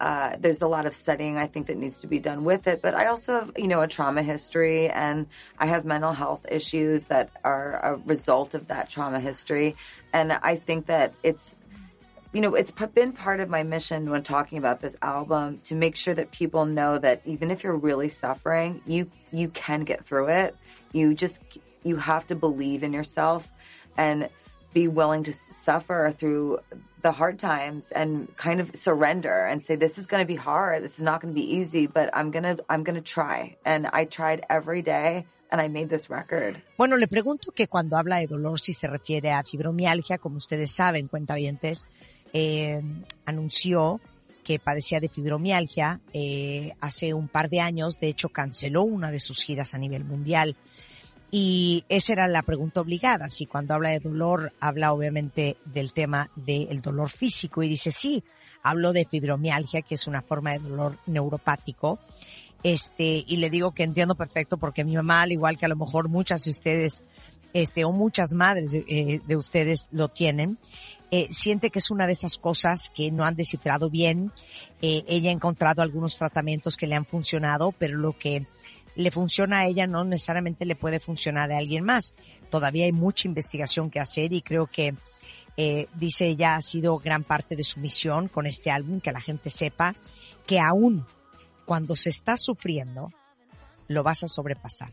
uh, 0.00 0.36
there's 0.38 0.62
a 0.62 0.66
lot 0.66 0.86
of 0.86 0.94
studying 0.94 1.36
I 1.36 1.46
think 1.46 1.68
that 1.68 1.76
needs 1.76 2.00
to 2.00 2.06
be 2.06 2.18
done 2.18 2.44
with 2.44 2.66
it. 2.66 2.82
But 2.82 2.94
I 2.94 3.06
also 3.06 3.32
have, 3.40 3.52
you 3.56 3.68
know, 3.68 3.80
a 3.80 3.88
trauma 3.88 4.22
history 4.22 4.90
and 4.90 5.26
I 5.58 5.66
have 5.66 5.84
mental 5.84 6.12
health 6.12 6.44
issues 6.50 7.04
that 7.04 7.30
are 7.44 7.74
a 7.76 7.96
result 8.04 8.54
of 8.54 8.68
that 8.68 8.90
trauma 8.90 9.20
history. 9.20 9.76
And 10.12 10.32
I 10.32 10.56
think 10.56 10.86
that 10.86 11.14
it's, 11.22 11.54
you 12.34 12.40
know, 12.40 12.54
it's 12.56 12.72
been 12.72 13.12
part 13.12 13.38
of 13.38 13.48
my 13.48 13.62
mission 13.62 14.10
when 14.10 14.24
talking 14.24 14.58
about 14.58 14.80
this 14.80 14.96
album 15.00 15.60
to 15.64 15.74
make 15.76 15.94
sure 15.94 16.14
that 16.14 16.32
people 16.32 16.66
know 16.66 16.98
that 16.98 17.22
even 17.24 17.50
if 17.52 17.62
you're 17.62 17.76
really 17.76 18.08
suffering, 18.08 18.82
you, 18.86 19.08
you 19.32 19.48
can 19.48 19.84
get 19.84 20.04
through 20.04 20.28
it. 20.28 20.56
You 20.92 21.14
just, 21.14 21.40
you 21.84 21.96
have 21.96 22.26
to 22.26 22.34
believe 22.34 22.82
in 22.82 22.92
yourself 22.92 23.48
and 23.96 24.28
be 24.74 24.88
willing 24.88 25.22
to 25.22 25.32
suffer 25.32 26.12
through 26.18 26.58
the 27.02 27.12
hard 27.12 27.38
times 27.38 27.92
and 27.92 28.34
kind 28.36 28.60
of 28.60 28.74
surrender 28.74 29.46
and 29.46 29.62
say 29.62 29.76
this 29.76 29.98
is 29.98 30.06
going 30.06 30.22
to 30.22 30.26
be 30.26 30.34
hard. 30.34 30.82
This 30.82 30.98
is 30.98 31.04
not 31.04 31.20
going 31.20 31.32
to 31.32 31.40
be 31.40 31.54
easy 31.56 31.86
but 31.86 32.10
i'm 32.12 32.30
going 32.30 32.42
to 32.42 32.64
i'm 32.68 32.82
going 32.82 32.96
to 32.96 33.02
try. 33.02 33.56
And 33.64 33.86
i 33.86 34.04
tried 34.06 34.44
every 34.50 34.82
day 34.82 35.26
and 35.50 35.60
i 35.60 35.68
made 35.68 35.88
this 35.88 36.10
record. 36.10 36.60
Bueno 36.76 36.96
le 36.96 37.06
pregunto 37.06 37.52
que 37.54 37.68
cuando 37.68 37.96
habla 37.96 38.18
de 38.18 38.26
dolor 38.26 38.58
si 38.58 38.72
se 38.72 38.88
refiere 38.88 39.30
a 39.30 39.42
fibromialgia 39.44 40.18
como 40.18 40.36
ustedes 40.36 40.70
saben 40.70 41.08
cuentavientes 41.08 41.84
eh, 42.34 42.82
anunció 43.24 44.00
que 44.44 44.58
padecía 44.58 45.00
de 45.00 45.08
fibromialgia 45.08 46.00
eh, 46.12 46.72
hace 46.82 47.14
un 47.14 47.28
par 47.28 47.48
de 47.48 47.60
años 47.60 47.96
de 47.96 48.08
hecho 48.08 48.28
canceló 48.28 48.82
una 48.82 49.10
de 49.10 49.18
sus 49.18 49.42
giras 49.42 49.72
a 49.72 49.78
nivel 49.78 50.04
mundial 50.04 50.54
y 51.36 51.84
esa 51.88 52.12
era 52.12 52.28
la 52.28 52.42
pregunta 52.42 52.80
obligada. 52.80 53.28
Si 53.28 53.46
cuando 53.46 53.74
habla 53.74 53.90
de 53.90 53.98
dolor, 53.98 54.52
habla 54.60 54.92
obviamente 54.92 55.56
del 55.64 55.92
tema 55.92 56.30
del 56.36 56.80
dolor 56.80 57.10
físico 57.10 57.64
y 57.64 57.68
dice, 57.68 57.90
sí, 57.90 58.22
hablo 58.62 58.92
de 58.92 59.04
fibromialgia, 59.04 59.82
que 59.82 59.96
es 59.96 60.06
una 60.06 60.22
forma 60.22 60.52
de 60.52 60.60
dolor 60.60 60.96
neuropático. 61.06 61.98
Este, 62.62 63.24
y 63.26 63.38
le 63.38 63.50
digo 63.50 63.72
que 63.72 63.82
entiendo 63.82 64.14
perfecto 64.14 64.58
porque 64.58 64.84
mi 64.84 64.94
mamá, 64.94 65.22
al 65.22 65.32
igual 65.32 65.56
que 65.56 65.66
a 65.66 65.68
lo 65.68 65.74
mejor 65.74 66.08
muchas 66.08 66.44
de 66.44 66.52
ustedes, 66.52 67.02
este, 67.52 67.84
o 67.84 67.90
muchas 67.90 68.32
madres 68.34 68.72
eh, 68.72 69.20
de 69.26 69.36
ustedes 69.36 69.88
lo 69.90 70.10
tienen, 70.10 70.56
eh, 71.16 71.28
siente 71.30 71.70
que 71.70 71.78
es 71.78 71.92
una 71.92 72.08
de 72.08 72.12
esas 72.12 72.38
cosas 72.38 72.90
que 72.92 73.12
no 73.12 73.22
han 73.22 73.36
descifrado 73.36 73.88
bien. 73.88 74.32
Eh, 74.82 75.04
ella 75.06 75.30
ha 75.30 75.32
encontrado 75.32 75.80
algunos 75.80 76.18
tratamientos 76.18 76.76
que 76.76 76.88
le 76.88 76.96
han 76.96 77.06
funcionado, 77.06 77.70
pero 77.70 77.96
lo 77.98 78.18
que 78.18 78.48
le 78.96 79.10
funciona 79.12 79.60
a 79.60 79.66
ella 79.66 79.86
no 79.86 80.02
necesariamente 80.02 80.66
le 80.66 80.74
puede 80.74 80.98
funcionar 80.98 81.52
a 81.52 81.58
alguien 81.58 81.84
más. 81.84 82.16
Todavía 82.50 82.86
hay 82.86 82.90
mucha 82.90 83.28
investigación 83.28 83.92
que 83.92 84.00
hacer 84.00 84.32
y 84.32 84.42
creo 84.42 84.66
que 84.66 84.96
eh, 85.56 85.86
dice 85.94 86.26
ella 86.26 86.56
ha 86.56 86.62
sido 86.62 86.98
gran 86.98 87.22
parte 87.22 87.54
de 87.54 87.62
su 87.62 87.78
misión 87.78 88.26
con 88.26 88.46
este 88.46 88.72
álbum, 88.72 89.00
que 89.00 89.12
la 89.12 89.20
gente 89.20 89.50
sepa 89.50 89.94
que 90.48 90.58
aún 90.58 91.06
cuando 91.64 91.94
se 91.94 92.10
está 92.10 92.36
sufriendo, 92.36 93.12
lo 93.86 94.02
vas 94.02 94.24
a 94.24 94.26
sobrepasar. 94.26 94.90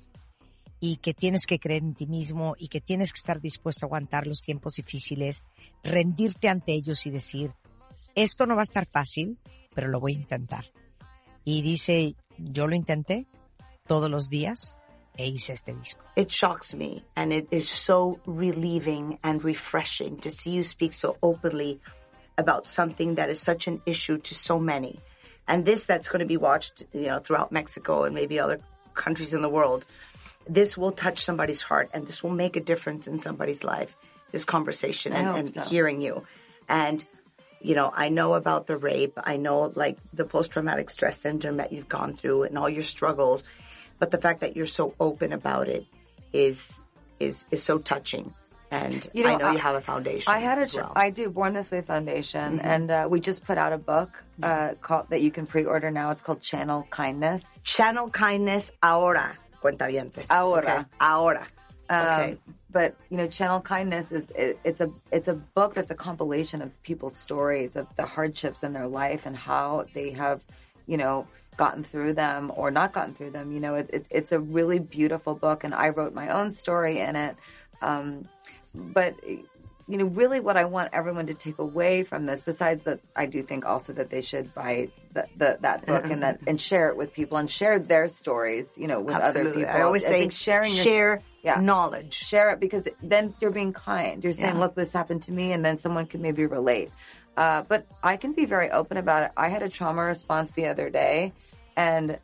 Y 0.81 0.97
que 0.97 1.13
tienes 1.13 1.45
que 1.45 1.59
creer 1.59 1.83
en 1.83 1.93
ti 1.93 2.07
mismo 2.07 2.55
y 2.57 2.67
que 2.67 2.81
tienes 2.81 3.13
que 3.13 3.19
estar 3.19 3.39
dispuesto 3.39 3.85
a 3.85 3.87
aguantar 3.87 4.27
los 4.27 4.41
tiempos 4.41 4.73
difíciles, 4.73 5.43
rendirte 5.83 6.49
ante 6.49 6.73
ellos 6.73 7.05
y 7.05 7.11
decir, 7.11 7.53
esto 8.15 8.45
no 8.45 8.55
va 8.55 8.61
a 8.61 8.63
estar 8.63 8.85
fácil, 8.87 9.37
pero 9.73 9.87
lo 9.87 9.99
voy 9.99 10.13
a 10.13 10.19
intentar. 10.19 10.65
Y 11.45 11.61
dice, 11.61 12.15
yo 12.37 12.67
lo 12.67 12.75
intenté, 12.75 13.27
todos 13.87 14.09
los 14.09 14.29
días 14.29 14.77
e 15.17 15.27
hice 15.27 15.53
este 15.53 15.73
disco. 15.73 16.03
It 16.15 16.29
shocks 16.29 16.73
me 16.73 17.03
and 17.15 17.31
it 17.31 17.47
is 17.51 17.69
so 17.69 18.19
relieving 18.25 19.19
and 19.23 19.43
refreshing 19.43 20.17
to 20.21 20.29
see 20.29 20.51
you 20.51 20.63
speak 20.63 20.93
so 20.93 21.17
openly 21.21 21.79
about 22.37 22.65
something 22.65 23.15
that 23.15 23.29
is 23.29 23.39
such 23.39 23.67
an 23.67 23.81
issue 23.85 24.17
to 24.17 24.33
so 24.33 24.59
many. 24.59 24.99
And 25.47 25.65
this 25.65 25.85
that's 25.85 26.07
going 26.09 26.21
to 26.21 26.25
be 26.25 26.37
watched, 26.37 26.83
you 26.93 27.07
know, 27.07 27.19
throughout 27.19 27.51
Mexico 27.51 28.03
and 28.03 28.15
maybe 28.15 28.39
other 28.39 28.59
countries 28.93 29.33
in 29.33 29.41
the 29.41 29.49
world. 29.49 29.85
This 30.47 30.77
will 30.77 30.91
touch 30.91 31.23
somebody's 31.23 31.61
heart 31.61 31.89
and 31.93 32.07
this 32.07 32.23
will 32.23 32.31
make 32.31 32.55
a 32.55 32.61
difference 32.61 33.07
in 33.07 33.19
somebody's 33.19 33.63
life. 33.63 33.95
This 34.31 34.45
conversation 34.45 35.13
and, 35.13 35.37
and 35.37 35.49
so. 35.49 35.61
hearing 35.61 36.01
you. 36.01 36.23
And 36.69 37.03
you 37.59 37.75
know, 37.75 37.91
I 37.93 38.09
know 38.09 38.33
about 38.33 38.67
the 38.67 38.77
rape. 38.77 39.17
I 39.23 39.37
know 39.37 39.71
like 39.75 39.97
the 40.13 40.25
post 40.25 40.51
traumatic 40.51 40.89
stress 40.89 41.17
syndrome 41.17 41.57
that 41.57 41.71
you've 41.71 41.89
gone 41.89 42.15
through 42.15 42.43
and 42.43 42.57
all 42.57 42.69
your 42.69 42.83
struggles. 42.83 43.43
But 43.99 44.09
the 44.09 44.17
fact 44.17 44.41
that 44.41 44.55
you're 44.55 44.65
so 44.65 44.95
open 44.99 45.31
about 45.31 45.67
it 45.67 45.85
is 46.33 46.81
is 47.19 47.45
is 47.51 47.61
so 47.63 47.77
touching. 47.77 48.33
And 48.71 49.05
you 49.13 49.25
know, 49.25 49.31
I 49.31 49.35
know 49.35 49.45
I, 49.47 49.51
you 49.51 49.57
have 49.59 49.75
a 49.75 49.81
foundation. 49.81 50.33
I 50.33 50.39
had 50.39 50.57
a, 50.57 50.65
well. 50.73 50.93
I 50.95 51.09
do 51.09 51.29
Born 51.29 51.53
This 51.53 51.69
Way 51.71 51.81
Foundation, 51.81 52.57
mm-hmm. 52.57 52.67
and 52.67 52.89
uh, 52.89 53.07
we 53.11 53.19
just 53.19 53.43
put 53.43 53.57
out 53.57 53.73
a 53.73 53.77
book 53.77 54.09
uh, 54.41 54.47
mm-hmm. 54.47 54.79
called 54.79 55.09
that 55.09 55.21
you 55.21 55.29
can 55.29 55.45
pre-order 55.45 55.91
now. 55.91 56.11
It's 56.11 56.21
called 56.21 56.41
Channel 56.41 56.87
Kindness. 56.89 57.43
Channel 57.65 58.09
Kindness 58.09 58.71
ahora, 58.81 59.35
cuentavientes. 59.61 60.27
Ahora, 60.29 60.79
okay. 60.79 60.85
ahora. 60.99 61.47
Um, 61.89 62.07
okay. 62.07 62.37
But 62.71 62.95
you 63.09 63.17
know, 63.17 63.27
Channel 63.27 63.61
Kindness 63.61 64.11
is 64.11 64.29
it, 64.31 64.59
it's 64.63 64.79
a 64.79 64.89
it's 65.11 65.27
a 65.27 65.33
book 65.33 65.73
that's 65.73 65.91
a 65.91 65.95
compilation 65.95 66.61
of 66.61 66.81
people's 66.83 67.15
stories 67.15 67.75
of 67.75 67.93
the 67.97 68.05
hardships 68.05 68.63
in 68.63 68.71
their 68.71 68.87
life 68.87 69.25
and 69.25 69.35
how 69.35 69.85
they 69.93 70.11
have, 70.11 70.41
you 70.87 70.97
know, 70.97 71.25
gotten 71.57 71.83
through 71.83 72.13
them 72.13 72.51
or 72.55 72.71
not 72.71 72.93
gotten 72.93 73.13
through 73.13 73.31
them. 73.31 73.51
You 73.51 73.59
know, 73.59 73.75
it's 73.75 73.89
it's, 73.89 74.07
it's 74.09 74.31
a 74.31 74.39
really 74.39 74.79
beautiful 74.79 75.35
book, 75.35 75.65
and 75.65 75.73
I 75.73 75.89
wrote 75.89 76.13
my 76.13 76.29
own 76.29 76.49
story 76.51 76.99
in 76.99 77.15
it. 77.17 77.35
Um, 77.81 78.25
but 78.73 79.15
you 79.91 79.97
know, 79.97 80.05
really, 80.05 80.39
what 80.39 80.55
I 80.55 80.63
want 80.63 80.89
everyone 80.93 81.27
to 81.27 81.33
take 81.33 81.59
away 81.59 82.03
from 82.03 82.25
this, 82.25 82.41
besides 82.41 82.85
that, 82.85 83.01
I 83.15 83.25
do 83.25 83.43
think 83.43 83.65
also 83.65 83.91
that 83.93 84.09
they 84.09 84.21
should 84.21 84.53
buy 84.53 84.89
the, 85.13 85.27
the, 85.35 85.57
that 85.59 85.85
book 85.85 86.05
and 86.05 86.23
that 86.23 86.39
and 86.47 86.59
share 86.59 86.87
it 86.87 86.95
with 86.95 87.13
people 87.13 87.37
and 87.37 87.51
share 87.51 87.77
their 87.77 88.07
stories. 88.07 88.77
You 88.77 88.87
know, 88.87 89.01
with 89.01 89.15
Absolutely. 89.15 89.51
other 89.51 89.59
people. 89.59 89.75
I 89.75 89.81
always 89.81 90.05
I 90.05 90.07
say 90.07 90.29
sharing 90.29 90.71
share 90.71 90.95
your, 90.95 91.23
yeah, 91.43 91.59
knowledge, 91.59 92.13
share 92.13 92.51
it 92.51 92.61
because 92.61 92.87
then 93.03 93.33
you're 93.41 93.51
being 93.51 93.73
kind. 93.73 94.23
You're 94.23 94.31
saying, 94.31 94.55
yeah. 94.55 94.61
"Look, 94.61 94.75
this 94.75 94.93
happened 94.93 95.23
to 95.23 95.33
me," 95.33 95.51
and 95.51 95.63
then 95.63 95.77
someone 95.77 96.05
can 96.05 96.21
maybe 96.21 96.45
relate. 96.45 96.89
Uh, 97.35 97.63
but 97.63 97.85
I 98.01 98.15
can 98.15 98.31
be 98.31 98.45
very 98.45 98.71
open 98.71 98.95
about 98.97 99.23
it. 99.23 99.31
I 99.35 99.49
had 99.49 99.61
a 99.61 99.69
trauma 99.69 100.03
response 100.03 100.51
the 100.51 100.67
other 100.67 100.89
day, 100.89 101.33
and 101.75 102.17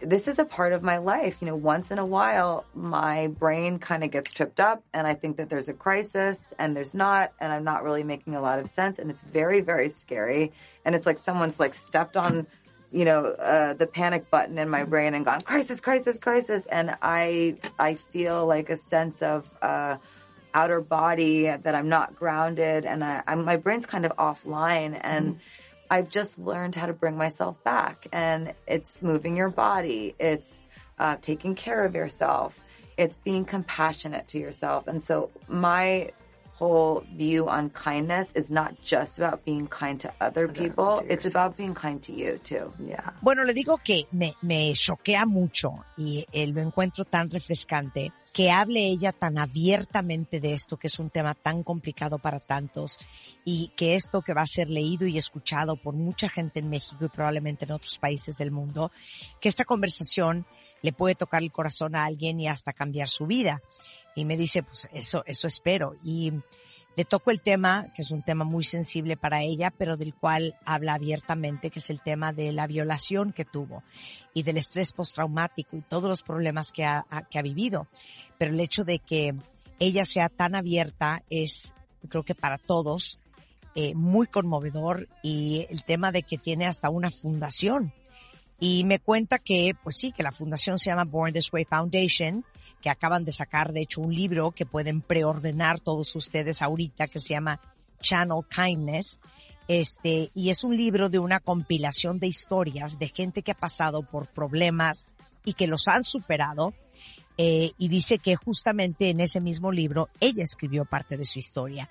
this 0.00 0.28
is 0.28 0.38
a 0.38 0.44
part 0.44 0.72
of 0.72 0.82
my 0.82 0.98
life. 0.98 1.38
You 1.40 1.48
know, 1.48 1.56
once 1.56 1.90
in 1.90 1.98
a 1.98 2.06
while, 2.06 2.64
my 2.74 3.26
brain 3.26 3.78
kind 3.78 4.04
of 4.04 4.10
gets 4.10 4.30
tripped 4.30 4.60
up, 4.60 4.82
and 4.92 5.06
I 5.06 5.14
think 5.14 5.36
that 5.38 5.50
there's 5.50 5.68
a 5.68 5.72
crisis, 5.72 6.54
and 6.58 6.76
there's 6.76 6.94
not, 6.94 7.32
and 7.40 7.52
I'm 7.52 7.64
not 7.64 7.82
really 7.82 8.04
making 8.04 8.34
a 8.34 8.40
lot 8.40 8.58
of 8.58 8.68
sense, 8.68 8.98
and 8.98 9.10
it's 9.10 9.22
very, 9.22 9.60
very 9.60 9.88
scary. 9.88 10.52
And 10.84 10.94
it's 10.94 11.06
like 11.06 11.18
someone's 11.18 11.58
like 11.58 11.74
stepped 11.74 12.16
on, 12.16 12.46
you 12.92 13.04
know, 13.04 13.26
uh, 13.26 13.74
the 13.74 13.86
panic 13.86 14.30
button 14.30 14.56
in 14.58 14.68
my 14.68 14.84
brain 14.84 15.14
and 15.14 15.24
gone 15.24 15.40
crisis, 15.40 15.80
crisis, 15.80 16.18
crisis, 16.18 16.66
and 16.66 16.96
I, 17.02 17.56
I 17.78 17.94
feel 17.94 18.46
like 18.46 18.70
a 18.70 18.76
sense 18.76 19.22
of. 19.22 19.50
Uh, 19.60 19.96
outer 20.54 20.80
body 20.80 21.44
that 21.44 21.74
I'm 21.74 21.90
not 21.90 22.16
grounded 22.16 22.86
and 22.86 23.04
I, 23.04 23.22
I'm, 23.28 23.44
my 23.44 23.56
brain's 23.56 23.84
kind 23.84 24.06
of 24.06 24.12
offline 24.16 24.98
and 25.02 25.34
mm. 25.34 25.38
I've 25.90 26.10
just 26.10 26.38
learned 26.38 26.74
how 26.74 26.86
to 26.86 26.92
bring 26.92 27.16
myself 27.16 27.62
back 27.64 28.06
and 28.12 28.52
it's 28.66 29.00
moving 29.00 29.36
your 29.36 29.50
body. 29.50 30.14
It's 30.18 30.64
uh, 30.98 31.16
taking 31.20 31.54
care 31.54 31.84
of 31.84 31.94
yourself. 31.94 32.62
It's 32.96 33.16
being 33.24 33.44
compassionate 33.44 34.28
to 34.28 34.38
yourself. 34.38 34.88
And 34.88 35.02
so 35.02 35.30
my 35.46 36.10
whole 36.58 37.04
view 37.16 37.48
on 37.48 37.70
kindness 37.70 38.30
is 38.34 38.50
not 38.50 38.74
just 38.82 39.18
about 39.18 39.44
being 39.44 39.66
kind 39.68 40.00
to 40.00 40.12
other 40.20 40.48
people. 40.48 41.00
It's 41.08 41.26
about 41.26 41.56
being 41.56 41.74
kind 41.74 42.02
to 42.02 42.12
you 42.12 42.38
too. 42.42 42.72
Yeah. 42.78 43.12
Bueno, 43.22 43.44
le 43.44 43.52
digo 43.54 43.78
que 43.78 44.06
me, 44.12 44.34
me 44.42 44.72
choquea 44.74 45.24
mucho 45.26 45.84
y 45.96 46.26
eh, 46.32 46.46
lo 46.48 46.60
encuentro 46.60 47.04
tan 47.04 47.30
refrescante 47.30 48.12
que 48.32 48.50
hable 48.50 48.86
ella 48.86 49.12
tan 49.12 49.38
abiertamente 49.38 50.40
de 50.40 50.52
esto, 50.52 50.76
que 50.76 50.88
es 50.88 50.98
un 50.98 51.10
tema 51.10 51.34
tan 51.34 51.62
complicado 51.62 52.18
para 52.18 52.40
tantos 52.40 52.98
y 53.44 53.72
que 53.76 53.94
esto 53.94 54.22
que 54.22 54.34
va 54.34 54.42
a 54.42 54.46
ser 54.46 54.68
leído 54.68 55.06
y 55.06 55.16
escuchado 55.16 55.76
por 55.76 55.94
mucha 55.94 56.28
gente 56.28 56.60
en 56.60 56.68
México 56.68 57.04
y 57.04 57.08
probablemente 57.08 57.64
en 57.64 57.72
otros 57.72 57.98
países 57.98 58.36
del 58.36 58.50
mundo, 58.50 58.90
que 59.40 59.48
esta 59.48 59.64
conversación 59.64 60.46
le 60.82 60.92
puede 60.92 61.14
tocar 61.14 61.42
el 61.42 61.52
corazón 61.52 61.96
a 61.96 62.04
alguien 62.04 62.40
y 62.40 62.48
hasta 62.48 62.72
cambiar 62.72 63.08
su 63.08 63.26
vida. 63.26 63.60
Y 64.18 64.24
me 64.24 64.36
dice, 64.36 64.64
pues 64.64 64.88
eso, 64.92 65.22
eso 65.26 65.46
espero. 65.46 65.94
Y 66.02 66.32
le 66.96 67.04
toco 67.04 67.30
el 67.30 67.40
tema, 67.40 67.86
que 67.94 68.02
es 68.02 68.10
un 68.10 68.22
tema 68.22 68.44
muy 68.44 68.64
sensible 68.64 69.16
para 69.16 69.42
ella, 69.42 69.70
pero 69.70 69.96
del 69.96 70.12
cual 70.12 70.56
habla 70.64 70.94
abiertamente, 70.94 71.70
que 71.70 71.78
es 71.78 71.90
el 71.90 72.00
tema 72.00 72.32
de 72.32 72.50
la 72.50 72.66
violación 72.66 73.32
que 73.32 73.44
tuvo 73.44 73.84
y 74.34 74.42
del 74.42 74.56
estrés 74.56 74.92
postraumático 74.92 75.76
y 75.76 75.82
todos 75.82 76.10
los 76.10 76.24
problemas 76.24 76.72
que 76.72 76.84
ha, 76.84 77.06
que 77.30 77.38
ha 77.38 77.42
vivido. 77.42 77.86
Pero 78.38 78.50
el 78.50 78.58
hecho 78.58 78.82
de 78.82 78.98
que 78.98 79.36
ella 79.78 80.04
sea 80.04 80.28
tan 80.28 80.56
abierta 80.56 81.22
es, 81.30 81.72
creo 82.08 82.24
que 82.24 82.34
para 82.34 82.58
todos, 82.58 83.20
eh, 83.76 83.94
muy 83.94 84.26
conmovedor 84.26 85.08
y 85.22 85.64
el 85.70 85.84
tema 85.84 86.10
de 86.10 86.24
que 86.24 86.38
tiene 86.38 86.66
hasta 86.66 86.90
una 86.90 87.12
fundación. 87.12 87.92
Y 88.58 88.82
me 88.82 88.98
cuenta 88.98 89.38
que, 89.38 89.76
pues 89.84 89.96
sí, 89.96 90.10
que 90.10 90.24
la 90.24 90.32
fundación 90.32 90.78
se 90.78 90.90
llama 90.90 91.04
Born 91.04 91.32
This 91.32 91.52
Way 91.52 91.66
Foundation 91.66 92.44
que 92.80 92.90
acaban 92.90 93.24
de 93.24 93.32
sacar, 93.32 93.72
de 93.72 93.80
hecho, 93.80 94.00
un 94.00 94.14
libro 94.14 94.52
que 94.52 94.66
pueden 94.66 95.00
preordenar 95.00 95.80
todos 95.80 96.14
ustedes 96.14 96.62
ahorita 96.62 97.08
que 97.08 97.18
se 97.18 97.34
llama 97.34 97.60
Channel 98.00 98.44
Kindness. 98.48 99.20
Este, 99.66 100.30
y 100.34 100.48
es 100.48 100.64
un 100.64 100.76
libro 100.76 101.08
de 101.08 101.18
una 101.18 101.40
compilación 101.40 102.18
de 102.18 102.26
historias 102.26 102.98
de 102.98 103.08
gente 103.08 103.42
que 103.42 103.52
ha 103.52 103.56
pasado 103.56 104.02
por 104.02 104.26
problemas 104.28 105.06
y 105.44 105.54
que 105.54 105.66
los 105.66 105.88
han 105.88 106.04
superado. 106.04 106.74
Eh, 107.40 107.70
y 107.78 107.88
dice 107.88 108.18
que 108.18 108.34
justamente 108.34 109.10
en 109.10 109.20
ese 109.20 109.40
mismo 109.40 109.70
libro 109.70 110.08
ella 110.18 110.42
escribió 110.42 110.84
parte 110.84 111.16
de 111.16 111.24
su 111.24 111.38
historia. 111.38 111.88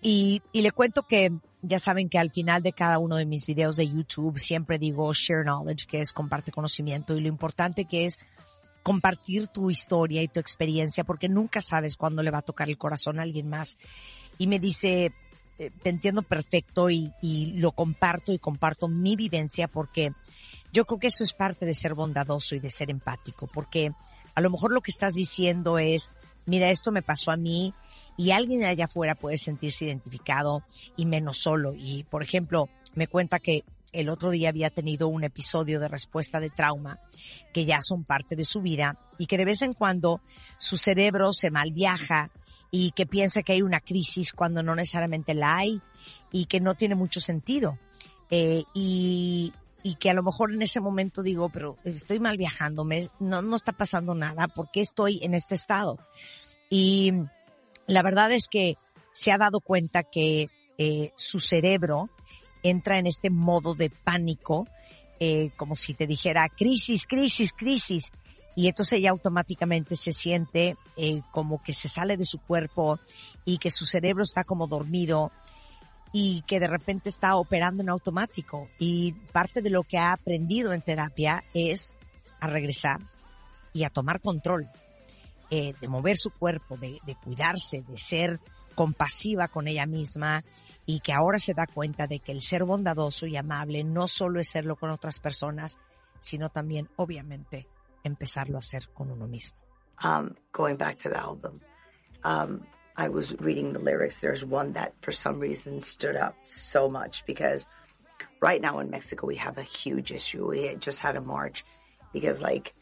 Y, 0.00 0.42
y 0.52 0.62
le 0.62 0.70
cuento 0.70 1.02
que 1.02 1.32
ya 1.62 1.78
saben 1.78 2.08
que 2.08 2.18
al 2.18 2.30
final 2.30 2.62
de 2.62 2.72
cada 2.72 2.98
uno 2.98 3.16
de 3.16 3.26
mis 3.26 3.46
videos 3.46 3.76
de 3.76 3.88
YouTube 3.88 4.38
siempre 4.38 4.78
digo 4.78 5.12
share 5.12 5.44
knowledge, 5.44 5.86
que 5.86 5.98
es 5.98 6.12
comparte 6.12 6.52
conocimiento 6.52 7.16
y 7.16 7.20
lo 7.20 7.28
importante 7.28 7.84
que 7.84 8.06
es 8.06 8.20
compartir 8.82 9.48
tu 9.48 9.70
historia 9.70 10.22
y 10.22 10.28
tu 10.28 10.40
experiencia 10.40 11.04
porque 11.04 11.28
nunca 11.28 11.60
sabes 11.60 11.96
cuándo 11.96 12.22
le 12.22 12.30
va 12.30 12.38
a 12.38 12.42
tocar 12.42 12.68
el 12.68 12.78
corazón 12.78 13.18
a 13.18 13.22
alguien 13.22 13.48
más. 13.48 13.78
Y 14.38 14.46
me 14.46 14.58
dice, 14.58 15.12
eh, 15.58 15.70
te 15.82 15.90
entiendo 15.90 16.22
perfecto 16.22 16.90
y, 16.90 17.12
y 17.20 17.52
lo 17.58 17.72
comparto 17.72 18.32
y 18.32 18.38
comparto 18.38 18.88
mi 18.88 19.16
vivencia 19.16 19.68
porque 19.68 20.12
yo 20.72 20.84
creo 20.86 20.98
que 20.98 21.08
eso 21.08 21.24
es 21.24 21.32
parte 21.32 21.66
de 21.66 21.74
ser 21.74 21.94
bondadoso 21.94 22.54
y 22.54 22.60
de 22.60 22.70
ser 22.70 22.90
empático 22.90 23.46
porque 23.46 23.92
a 24.34 24.40
lo 24.40 24.50
mejor 24.50 24.72
lo 24.72 24.80
que 24.80 24.90
estás 24.90 25.14
diciendo 25.14 25.78
es, 25.78 26.10
mira, 26.46 26.70
esto 26.70 26.92
me 26.92 27.02
pasó 27.02 27.30
a 27.30 27.36
mí 27.36 27.74
y 28.16 28.32
alguien 28.32 28.64
allá 28.64 28.84
afuera 28.84 29.14
puede 29.14 29.38
sentirse 29.38 29.86
identificado 29.86 30.62
y 30.96 31.06
menos 31.06 31.38
solo. 31.38 31.74
Y, 31.76 32.04
por 32.04 32.22
ejemplo, 32.22 32.68
me 32.94 33.06
cuenta 33.06 33.38
que 33.38 33.64
el 33.92 34.08
otro 34.08 34.30
día 34.30 34.48
había 34.48 34.70
tenido 34.70 35.08
un 35.08 35.24
episodio 35.24 35.80
de 35.80 35.88
respuesta 35.88 36.40
de 36.40 36.50
trauma 36.50 37.00
que 37.52 37.64
ya 37.64 37.80
son 37.82 38.04
parte 38.04 38.36
de 38.36 38.44
su 38.44 38.60
vida 38.60 38.98
y 39.18 39.26
que 39.26 39.36
de 39.36 39.44
vez 39.44 39.62
en 39.62 39.72
cuando 39.72 40.20
su 40.58 40.76
cerebro 40.76 41.32
se 41.32 41.50
malviaja 41.50 42.30
y 42.70 42.92
que 42.92 43.06
piensa 43.06 43.42
que 43.42 43.52
hay 43.52 43.62
una 43.62 43.80
crisis 43.80 44.32
cuando 44.32 44.62
no 44.62 44.74
necesariamente 44.74 45.34
la 45.34 45.56
hay 45.56 45.80
y 46.30 46.46
que 46.46 46.60
no 46.60 46.74
tiene 46.74 46.94
mucho 46.94 47.20
sentido. 47.20 47.78
Eh, 48.30 48.62
y, 48.74 49.52
que 49.98 50.10
a 50.10 50.14
lo 50.14 50.22
mejor 50.22 50.52
en 50.52 50.62
ese 50.62 50.80
momento 50.80 51.22
digo, 51.22 51.48
pero 51.48 51.76
estoy 51.84 52.20
mal 52.20 52.36
viajando, 52.36 52.84
me, 52.84 53.08
no, 53.18 53.42
no 53.42 53.56
está 53.56 53.72
pasando 53.72 54.14
nada, 54.14 54.46
¿por 54.46 54.70
qué 54.70 54.82
estoy 54.82 55.18
en 55.22 55.34
este 55.34 55.54
estado? 55.54 55.98
Y 56.68 57.12
la 57.86 58.02
verdad 58.02 58.30
es 58.30 58.46
que 58.48 58.76
se 59.12 59.32
ha 59.32 59.38
dado 59.38 59.60
cuenta 59.60 60.04
que 60.04 60.48
eh, 60.78 61.10
su 61.16 61.40
cerebro 61.40 62.08
entra 62.62 62.98
en 62.98 63.06
este 63.06 63.30
modo 63.30 63.74
de 63.74 63.90
pánico, 63.90 64.66
eh, 65.18 65.50
como 65.56 65.76
si 65.76 65.94
te 65.94 66.06
dijera 66.06 66.48
crisis, 66.48 67.06
crisis, 67.06 67.52
crisis. 67.52 68.12
Y 68.56 68.68
entonces 68.68 68.98
ella 68.98 69.10
automáticamente 69.10 69.96
se 69.96 70.12
siente 70.12 70.76
eh, 70.96 71.22
como 71.30 71.62
que 71.62 71.72
se 71.72 71.88
sale 71.88 72.16
de 72.16 72.24
su 72.24 72.38
cuerpo 72.38 72.98
y 73.44 73.58
que 73.58 73.70
su 73.70 73.86
cerebro 73.86 74.22
está 74.22 74.44
como 74.44 74.66
dormido 74.66 75.30
y 76.12 76.42
que 76.42 76.58
de 76.58 76.66
repente 76.66 77.08
está 77.08 77.36
operando 77.36 77.82
en 77.82 77.90
automático. 77.90 78.68
Y 78.78 79.12
parte 79.32 79.62
de 79.62 79.70
lo 79.70 79.82
que 79.82 79.98
ha 79.98 80.12
aprendido 80.12 80.72
en 80.72 80.82
terapia 80.82 81.44
es 81.54 81.96
a 82.40 82.48
regresar 82.48 82.98
y 83.72 83.84
a 83.84 83.90
tomar 83.90 84.20
control, 84.20 84.68
eh, 85.50 85.74
de 85.80 85.88
mover 85.88 86.16
su 86.16 86.30
cuerpo, 86.30 86.76
de, 86.76 86.98
de 87.06 87.14
cuidarse, 87.14 87.82
de 87.82 87.96
ser 87.96 88.40
compasiva 88.80 89.48
con 89.48 89.68
ella 89.68 89.84
misma 89.84 90.42
y 90.86 91.00
que 91.00 91.12
ahora 91.12 91.38
se 91.38 91.52
da 91.52 91.66
cuenta 91.66 92.06
de 92.06 92.20
que 92.20 92.32
el 92.32 92.40
ser 92.40 92.64
bondadoso 92.64 93.26
y 93.26 93.36
amable 93.36 93.84
no 93.84 94.08
solo 94.08 94.40
es 94.40 94.48
serlo 94.48 94.76
con 94.76 94.88
otras 94.88 95.20
personas, 95.20 95.78
sino 96.18 96.48
también, 96.48 96.88
obviamente, 96.96 97.68
empezarlo 98.04 98.56
a 98.56 98.60
hacer 98.60 98.88
con 98.94 99.10
uno 99.10 99.26
mismo. 99.26 99.58
um, 100.02 100.34
going 100.52 100.76
back 100.76 100.98
to 101.00 101.10
the 101.10 101.20
album, 101.20 101.60
um, 102.24 102.66
I 102.96 103.10
was 103.10 103.38
reading 103.38 103.74
the 103.74 103.80
lyrics. 103.80 104.18
There's 104.18 104.42
one 104.42 104.72
that 104.72 104.94
for 105.02 105.12
some 105.12 105.38
reason 105.40 105.82
stood 105.82 106.16
out 106.16 106.36
so 106.42 106.88
much 106.88 107.26
because 107.26 107.66
right 108.40 108.62
now 108.62 108.78
in 108.78 108.88
Mexico 108.88 109.26
we 109.26 109.36
have 109.36 109.58
a 109.58 109.62
huge 109.62 110.10
issue. 110.10 110.46
We 110.46 110.74
just 110.76 111.00
had 111.00 111.16
a 111.16 111.20
march 111.20 111.66
because 112.14 112.40
like 112.40 112.72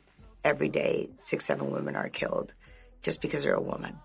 every 0.44 0.68
day 0.68 1.08
six, 1.16 1.44
seven 1.44 1.72
women 1.72 1.96
are 1.96 2.08
killed 2.08 2.54
just 3.02 3.20
because 3.20 3.42
they're 3.42 3.54
a 3.54 3.60
woman. 3.60 3.96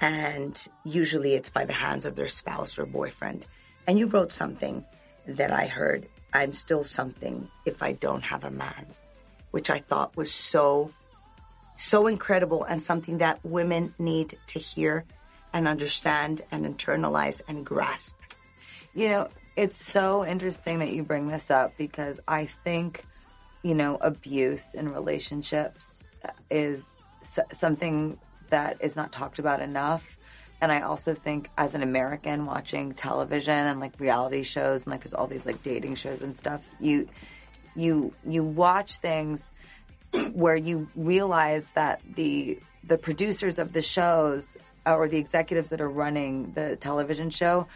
And 0.00 0.66
usually 0.84 1.34
it's 1.34 1.50
by 1.50 1.64
the 1.64 1.72
hands 1.72 2.06
of 2.06 2.16
their 2.16 2.28
spouse 2.28 2.78
or 2.78 2.86
boyfriend. 2.86 3.44
And 3.86 3.98
you 3.98 4.06
wrote 4.06 4.32
something 4.32 4.84
that 5.26 5.52
I 5.52 5.66
heard, 5.66 6.08
I'm 6.32 6.52
still 6.52 6.84
something 6.84 7.48
if 7.66 7.82
I 7.82 7.92
don't 7.92 8.22
have 8.22 8.44
a 8.44 8.50
man, 8.50 8.86
which 9.50 9.68
I 9.68 9.80
thought 9.80 10.16
was 10.16 10.32
so 10.32 10.92
so 11.76 12.06
incredible 12.06 12.62
and 12.64 12.82
something 12.82 13.18
that 13.18 13.42
women 13.42 13.94
need 13.98 14.36
to 14.48 14.58
hear 14.58 15.04
and 15.54 15.66
understand 15.66 16.42
and 16.50 16.66
internalize 16.66 17.40
and 17.48 17.64
grasp. 17.64 18.16
You 18.92 19.08
know, 19.08 19.28
it's 19.56 19.82
so 19.82 20.24
interesting 20.24 20.80
that 20.80 20.92
you 20.92 21.02
bring 21.02 21.28
this 21.28 21.50
up 21.50 21.76
because 21.78 22.20
I 22.28 22.46
think, 22.64 23.04
you 23.62 23.74
know, 23.74 23.96
abuse 23.96 24.74
in 24.74 24.92
relationships 24.92 26.06
is 26.50 26.96
something 27.52 28.18
that 28.50 28.78
is 28.80 28.96
not 28.96 29.12
talked 29.12 29.38
about 29.38 29.60
enough. 29.60 30.16
And 30.60 30.70
I 30.70 30.82
also 30.82 31.14
think 31.14 31.48
as 31.56 31.74
an 31.74 31.82
American 31.82 32.44
watching 32.44 32.92
television 32.92 33.54
and 33.54 33.80
like 33.80 33.98
reality 33.98 34.42
shows 34.42 34.82
and 34.82 34.92
like 34.92 35.02
there's 35.02 35.14
all 35.14 35.26
these 35.26 35.46
like 35.46 35.62
dating 35.62 35.94
shows 35.94 36.22
and 36.22 36.36
stuff, 36.36 36.64
you, 36.78 37.08
you, 37.74 38.12
you 38.26 38.44
watch 38.44 38.98
things 38.98 39.54
where 40.32 40.56
you 40.56 40.88
realize 40.96 41.70
that 41.70 42.00
the 42.14 42.58
the 42.84 42.96
producers 42.96 43.58
of 43.58 43.72
the 43.72 43.82
shows 43.82 44.56
or 44.86 45.08
the 45.08 45.18
executives 45.18 45.70
that 45.70 45.80
are 45.80 45.88
running 45.88 46.52
the 46.54 46.76
television 46.76 47.30
show 47.30 47.66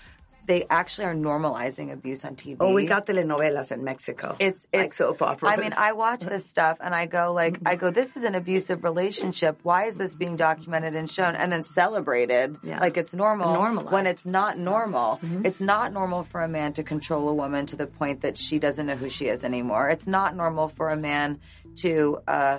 they 0.46 0.66
actually 0.68 1.06
are 1.06 1.14
normalizing 1.14 1.92
abuse 1.92 2.24
on 2.24 2.36
TV. 2.36 2.56
Oh, 2.60 2.72
we 2.74 2.86
got 2.86 3.06
telenovelas 3.06 3.72
in 3.72 3.82
Mexico. 3.84 4.36
It's 4.38 4.66
like 4.72 4.86
it's 4.86 4.96
soap 4.96 5.22
operas. 5.22 5.52
I 5.52 5.56
mean, 5.56 5.72
I 5.76 5.92
watch 5.92 6.20
this 6.20 6.44
stuff 6.48 6.78
and 6.80 6.94
I 6.94 7.06
go 7.06 7.32
like, 7.32 7.58
I 7.64 7.76
go, 7.76 7.90
this 7.90 8.16
is 8.16 8.24
an 8.24 8.34
abusive 8.34 8.84
relationship. 8.84 9.60
Why 9.62 9.86
is 9.86 9.96
this 9.96 10.14
being 10.14 10.36
documented 10.36 10.94
and 10.96 11.10
shown 11.10 11.34
and 11.34 11.50
then 11.52 11.62
celebrated 11.62 12.58
Yeah. 12.62 12.80
like 12.80 12.96
it's 12.96 13.14
normal 13.14 13.52
Normalized. 13.54 13.92
when 13.92 14.06
it's 14.06 14.26
not 14.26 14.58
normal? 14.58 15.20
It's 15.44 15.60
not 15.60 15.92
normal 15.92 16.24
for 16.24 16.42
a 16.42 16.48
man 16.48 16.72
to 16.74 16.82
control 16.82 17.28
a 17.28 17.34
woman 17.34 17.66
to 17.66 17.76
the 17.76 17.86
point 17.86 18.22
that 18.22 18.36
she 18.36 18.58
doesn't 18.58 18.86
know 18.86 18.96
who 18.96 19.08
she 19.10 19.26
is 19.26 19.44
anymore. 19.44 19.88
It's 19.90 20.06
not 20.06 20.36
normal 20.36 20.68
for 20.68 20.90
a 20.90 20.96
man 20.96 21.40
to. 21.76 22.18
uh 22.28 22.58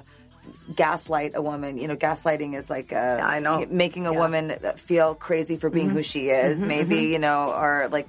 gaslight 0.74 1.34
a 1.36 1.42
woman. 1.42 1.78
You 1.78 1.88
know, 1.88 1.96
gaslighting 1.96 2.58
is 2.58 2.70
like 2.70 2.92
uh, 2.94 3.20
I 3.22 3.40
know. 3.40 3.66
making 3.70 4.08
a 4.08 4.14
Yeah. 4.14 4.18
woman 4.20 4.56
feel 4.78 5.14
crazy 5.16 5.58
for 5.58 5.70
being 5.70 5.90
who 5.90 6.02
she 6.02 6.30
is, 6.30 6.60
maybe, 6.60 7.04
you 7.04 7.20
know, 7.20 7.52
or 7.52 7.88
like, 7.92 8.08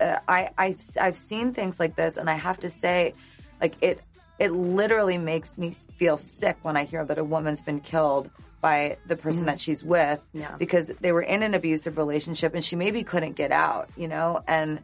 uh, 0.00 0.18
I, 0.28 0.50
I've, 0.56 0.80
I've 1.00 1.16
seen 1.16 1.52
things 1.54 1.80
like 1.80 1.96
this 1.96 2.16
and 2.16 2.28
I 2.30 2.34
have 2.34 2.60
to 2.60 2.70
say, 2.70 3.14
like 3.60 3.74
it, 3.80 4.00
it 4.38 4.52
literally 4.52 5.18
makes 5.18 5.58
me 5.58 5.72
feel 5.96 6.16
sick 6.16 6.56
when 6.62 6.76
I 6.76 6.84
hear 6.84 7.04
that 7.04 7.18
a 7.18 7.24
woman's 7.24 7.62
been 7.62 7.80
killed 7.80 8.30
by 8.60 8.96
the 9.06 9.16
person 9.16 9.46
that 9.46 9.60
she's 9.60 9.82
with 9.84 10.20
Yeah. 10.32 10.54
because 10.58 10.88
they 11.00 11.12
were 11.12 11.22
in 11.22 11.42
an 11.42 11.54
abusive 11.54 11.96
relationship 11.96 12.54
and 12.54 12.64
she 12.64 12.76
maybe 12.76 13.02
couldn't 13.04 13.32
get 13.34 13.50
out, 13.52 13.88
you 13.96 14.06
know, 14.08 14.42
and 14.46 14.80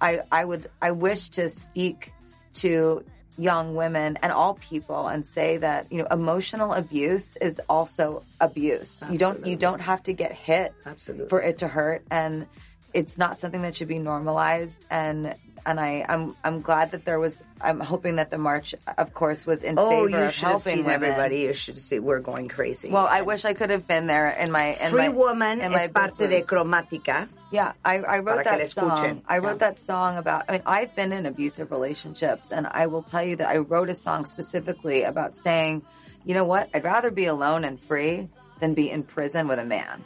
I, 0.00 0.20
I 0.32 0.44
would, 0.44 0.70
I 0.82 0.90
wish 0.90 1.28
to 1.30 1.48
speak 1.48 2.12
to 2.54 3.04
young 3.38 3.74
women 3.74 4.18
and 4.22 4.32
all 4.32 4.54
people 4.54 5.08
and 5.08 5.26
say 5.26 5.58
that, 5.58 5.90
you 5.92 5.98
know, 5.98 6.06
emotional 6.10 6.72
abuse 6.72 7.36
is 7.36 7.60
also 7.68 8.22
abuse. 8.40 9.02
You 9.10 9.18
don't, 9.18 9.46
you 9.46 9.56
don't 9.56 9.80
have 9.80 10.02
to 10.04 10.12
get 10.12 10.32
hit 10.32 10.72
Absolutely. 10.84 11.28
for 11.28 11.40
it 11.42 11.58
to 11.58 11.68
hurt 11.68 12.04
and 12.10 12.46
it's 12.94 13.18
not 13.18 13.38
something 13.38 13.62
that 13.62 13.76
should 13.76 13.88
be 13.88 13.98
normalized 13.98 14.86
and 14.90 15.34
and 15.66 15.80
I, 15.80 16.06
I'm 16.08 16.34
I'm 16.44 16.60
glad 16.62 16.92
that 16.92 17.04
there 17.04 17.18
was 17.18 17.42
I'm 17.60 17.80
hoping 17.80 18.16
that 18.16 18.30
the 18.30 18.38
march 18.38 18.74
of 18.96 19.12
course 19.12 19.44
was 19.44 19.64
in 19.64 19.74
oh, 19.78 19.90
favor 19.90 20.08
you 20.08 20.16
of 20.24 20.32
should 20.32 20.42
have 20.44 20.50
helping 20.62 20.76
seen 20.76 20.84
women. 20.84 21.10
everybody. 21.10 21.40
You 21.40 21.54
should 21.54 21.76
see. 21.76 21.98
We're 21.98 22.20
going 22.20 22.48
crazy. 22.48 22.88
Well, 22.88 23.06
I 23.10 23.22
wish 23.22 23.44
I 23.44 23.52
could 23.52 23.70
have 23.70 23.86
been 23.86 24.06
there 24.06 24.30
in 24.30 24.52
my 24.52 24.76
in 24.80 24.90
Free 24.90 25.08
my, 25.08 25.14
Woman 25.14 25.60
in 25.60 25.72
my 25.72 25.84
es 25.84 25.90
parte 25.90 26.28
de. 26.28 26.42
Cromática. 26.42 27.28
Yeah, 27.52 27.72
I, 27.84 27.98
I 27.98 28.18
wrote 28.18 28.44
that 28.44 28.70
song. 28.70 29.22
I 29.28 29.38
wrote 29.38 29.52
Yeah. 29.52 29.68
that 29.68 29.78
song 29.78 30.16
about. 30.16 30.46
I 30.48 30.52
mean, 30.52 30.62
I've 30.66 30.94
been 30.96 31.12
in 31.12 31.26
abusive 31.26 31.70
relationships, 31.70 32.50
and 32.50 32.66
I 32.66 32.86
will 32.86 33.02
tell 33.02 33.22
you 33.22 33.36
that 33.36 33.48
I 33.48 33.58
wrote 33.58 33.88
a 33.88 33.94
song 33.94 34.24
specifically 34.26 35.04
about 35.04 35.34
saying, 35.34 35.82
you 36.24 36.34
know 36.34 36.44
what? 36.44 36.68
I'd 36.74 36.82
rather 36.84 37.10
be 37.10 37.26
alone 37.26 37.64
and 37.64 37.80
free 37.80 38.28
than 38.60 38.74
be 38.74 38.90
in 38.90 39.04
prison 39.04 39.46
with 39.46 39.60
a 39.60 39.64
man. 39.64 40.02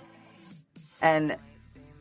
And 1.00 1.36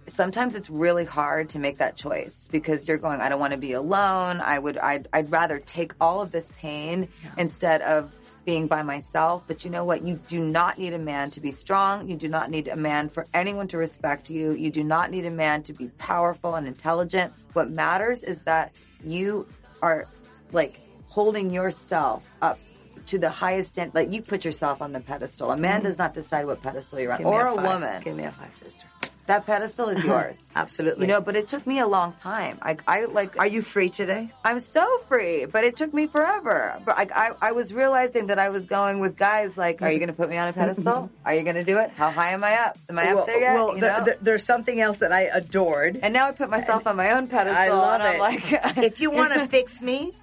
sometimes 0.07 0.55
it's 0.55 0.69
really 0.69 1.05
hard 1.05 1.49
to 1.49 1.59
make 1.59 1.77
that 1.77 1.95
choice 1.95 2.49
because 2.51 2.85
you're 2.87 2.97
going, 2.97 3.21
I 3.21 3.29
don't 3.29 3.39
want 3.39 3.53
to 3.53 3.59
be 3.59 3.73
alone. 3.73 4.41
I 4.41 4.59
would, 4.59 4.77
I'd, 4.77 5.07
I'd 5.13 5.31
rather 5.31 5.59
take 5.59 5.93
all 6.01 6.19
of 6.21 6.31
this 6.31 6.51
pain 6.59 7.07
instead 7.37 7.81
of 7.81 8.11
being 8.45 8.67
by 8.67 8.83
myself. 8.83 9.43
But 9.47 9.63
you 9.63 9.71
know 9.71 9.83
what? 9.83 10.05
You 10.05 10.15
do 10.27 10.39
not 10.39 10.77
need 10.77 10.93
a 10.93 10.99
man 10.99 11.31
to 11.31 11.41
be 11.41 11.51
strong. 11.51 12.07
You 12.07 12.15
do 12.15 12.27
not 12.27 12.49
need 12.49 12.67
a 12.67 12.75
man 12.75 13.09
for 13.09 13.25
anyone 13.33 13.67
to 13.69 13.77
respect 13.77 14.29
you. 14.29 14.51
You 14.51 14.71
do 14.71 14.83
not 14.83 15.11
need 15.11 15.25
a 15.25 15.31
man 15.31 15.63
to 15.63 15.73
be 15.73 15.87
powerful 15.97 16.55
and 16.55 16.67
intelligent. 16.67 17.33
What 17.53 17.69
matters 17.69 18.23
is 18.23 18.43
that 18.43 18.73
you 19.03 19.47
are 19.81 20.07
like 20.51 20.79
holding 21.07 21.51
yourself 21.51 22.29
up 22.41 22.59
to 23.07 23.17
the 23.17 23.29
highest 23.29 23.77
end. 23.79 23.93
Like 23.93 24.11
you 24.13 24.21
put 24.21 24.45
yourself 24.45 24.81
on 24.81 24.93
the 24.93 24.99
pedestal. 24.99 25.51
A 25.51 25.57
man 25.57 25.79
mm-hmm. 25.79 25.87
does 25.87 25.97
not 25.97 26.13
decide 26.13 26.45
what 26.45 26.61
pedestal 26.61 26.99
you're 26.99 27.11
on, 27.11 27.17
Give 27.17 27.27
or 27.27 27.47
a 27.47 27.53
a 27.53 27.55
woman. 27.55 28.01
Give 28.03 28.15
me 28.15 28.23
a 28.23 28.31
five, 28.31 28.55
sister. 28.55 28.85
That 29.29 29.45
pedestal 29.45 29.89
is 29.89 30.03
yours. 30.11 30.49
Absolutely. 30.55 31.05
You 31.05 31.13
know, 31.13 31.21
but 31.21 31.35
it 31.35 31.47
took 31.47 31.67
me 31.67 31.77
a 31.77 31.85
long 31.85 32.13
time. 32.13 32.57
I, 32.63 32.77
I 32.87 33.05
like. 33.05 33.37
Are 33.37 33.45
you 33.45 33.61
free 33.61 33.87
today? 33.91 34.31
I'm 34.43 34.59
so 34.59 34.83
free, 35.07 35.45
but 35.45 35.63
it 35.63 35.77
took 35.77 35.93
me 35.93 36.07
forever. 36.07 36.75
But 36.83 36.97
I, 36.97 37.07
I, 37.13 37.31
I 37.49 37.51
was 37.51 37.71
realizing 37.71 38.25
that 38.27 38.39
I 38.39 38.49
was 38.49 38.65
going 38.65 38.99
with 38.99 39.15
guys 39.15 39.55
like, 39.55 39.83
are 39.83 39.91
you 39.91 39.99
going 39.99 40.07
to 40.07 40.13
put 40.15 40.31
me 40.31 40.37
on 40.37 40.47
a 40.47 40.53
pedestal? 40.53 41.11
Are 41.25 41.35
you 41.35 41.43
going 41.43 41.57
to 41.57 41.63
do 41.63 41.77
it? 41.77 41.91
How 41.91 42.09
high 42.09 42.31
am 42.31 42.43
I 42.43 42.55
up? 42.55 42.77
Am 42.89 42.97
I 42.97 43.13
well, 43.13 43.19
up 43.19 43.25
there 43.27 43.39
yet? 43.39 43.53
well 43.53 43.75
You 43.75 43.81
know? 43.81 44.03
there- 44.03 44.17
there's 44.19 44.43
something 44.43 44.81
else 44.81 44.97
that 44.97 45.11
I 45.11 45.21
adored. 45.31 45.99
and 46.01 46.11
now 46.11 46.25
I 46.27 46.31
put 46.31 46.49
myself 46.49 46.87
on 46.87 46.95
my 46.95 47.11
own 47.11 47.27
pedestal. 47.35 47.55
I 47.55 47.69
love 47.69 48.01
it. 48.01 48.19
like, 48.19 48.77
if 48.79 48.99
you 48.99 49.11
want 49.11 49.33
to 49.33 49.47
fix 49.47 49.79
me, 49.79 50.17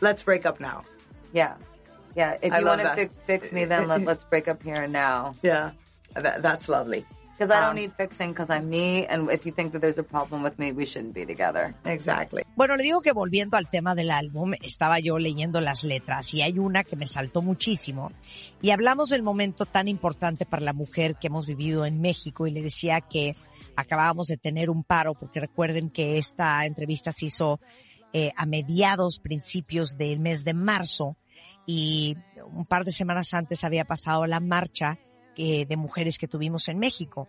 let's 0.00 0.22
break 0.22 0.46
up 0.46 0.60
now. 0.60 0.84
yeah, 1.34 1.56
yeah. 2.16 2.38
If 2.40 2.54
I 2.54 2.60
you 2.60 2.64
want 2.64 2.80
to 2.80 2.94
fix 2.94 3.22
fix 3.22 3.52
me, 3.52 3.66
then 3.66 3.86
let, 3.86 4.00
let's 4.00 4.24
break 4.24 4.48
up 4.48 4.62
here 4.62 4.80
and 4.84 4.92
now. 4.94 5.34
Yeah, 5.42 5.72
that, 6.14 6.40
that's 6.40 6.70
lovely. 6.70 7.04
Because 7.40 7.56
I 7.56 7.60
don't 7.60 7.70
Um, 7.70 7.76
need 7.76 7.92
fixing 7.96 8.32
because 8.32 8.50
I'm 8.50 8.68
me. 8.68 9.06
And 9.06 9.30
if 9.30 9.46
you 9.46 9.52
think 9.52 9.72
that 9.72 9.80
there's 9.80 9.98
a 9.98 10.02
problem 10.02 10.42
with 10.42 10.58
me, 10.58 10.72
we 10.72 10.84
shouldn't 10.84 11.14
be 11.14 11.24
together. 11.24 11.74
Exactly. 11.86 12.42
Bueno, 12.54 12.76
le 12.76 12.82
digo 12.82 13.00
que 13.00 13.12
volviendo 13.12 13.56
al 13.56 13.70
tema 13.70 13.94
del 13.94 14.10
álbum, 14.10 14.52
estaba 14.60 15.00
yo 15.00 15.18
leyendo 15.18 15.62
las 15.62 15.82
letras 15.82 16.34
y 16.34 16.42
hay 16.42 16.58
una 16.58 16.84
que 16.84 16.96
me 16.96 17.06
saltó 17.06 17.40
muchísimo. 17.40 18.12
Y 18.60 18.72
hablamos 18.72 19.08
del 19.08 19.22
momento 19.22 19.64
tan 19.64 19.88
importante 19.88 20.44
para 20.44 20.62
la 20.62 20.74
mujer 20.74 21.16
que 21.18 21.28
hemos 21.28 21.46
vivido 21.46 21.86
en 21.86 22.02
México 22.02 22.46
y 22.46 22.50
le 22.50 22.60
decía 22.60 23.00
que 23.00 23.34
acabábamos 23.74 24.26
de 24.26 24.36
tener 24.36 24.68
un 24.68 24.84
paro 24.84 25.14
porque 25.14 25.40
recuerden 25.40 25.88
que 25.88 26.18
esta 26.18 26.66
entrevista 26.66 27.10
se 27.10 27.24
hizo 27.24 27.58
eh, 28.12 28.32
a 28.36 28.44
mediados, 28.44 29.18
principios 29.18 29.96
del 29.96 30.20
mes 30.20 30.44
de 30.44 30.52
marzo 30.52 31.16
y 31.64 32.16
un 32.52 32.66
par 32.66 32.84
de 32.84 32.92
semanas 32.92 33.32
antes 33.32 33.64
había 33.64 33.86
pasado 33.86 34.26
la 34.26 34.40
marcha 34.40 34.98
eh, 35.36 35.66
de 35.66 35.76
mujeres 35.76 36.18
que 36.18 36.28
tuvimos 36.28 36.68
en 36.68 36.78
México. 36.78 37.28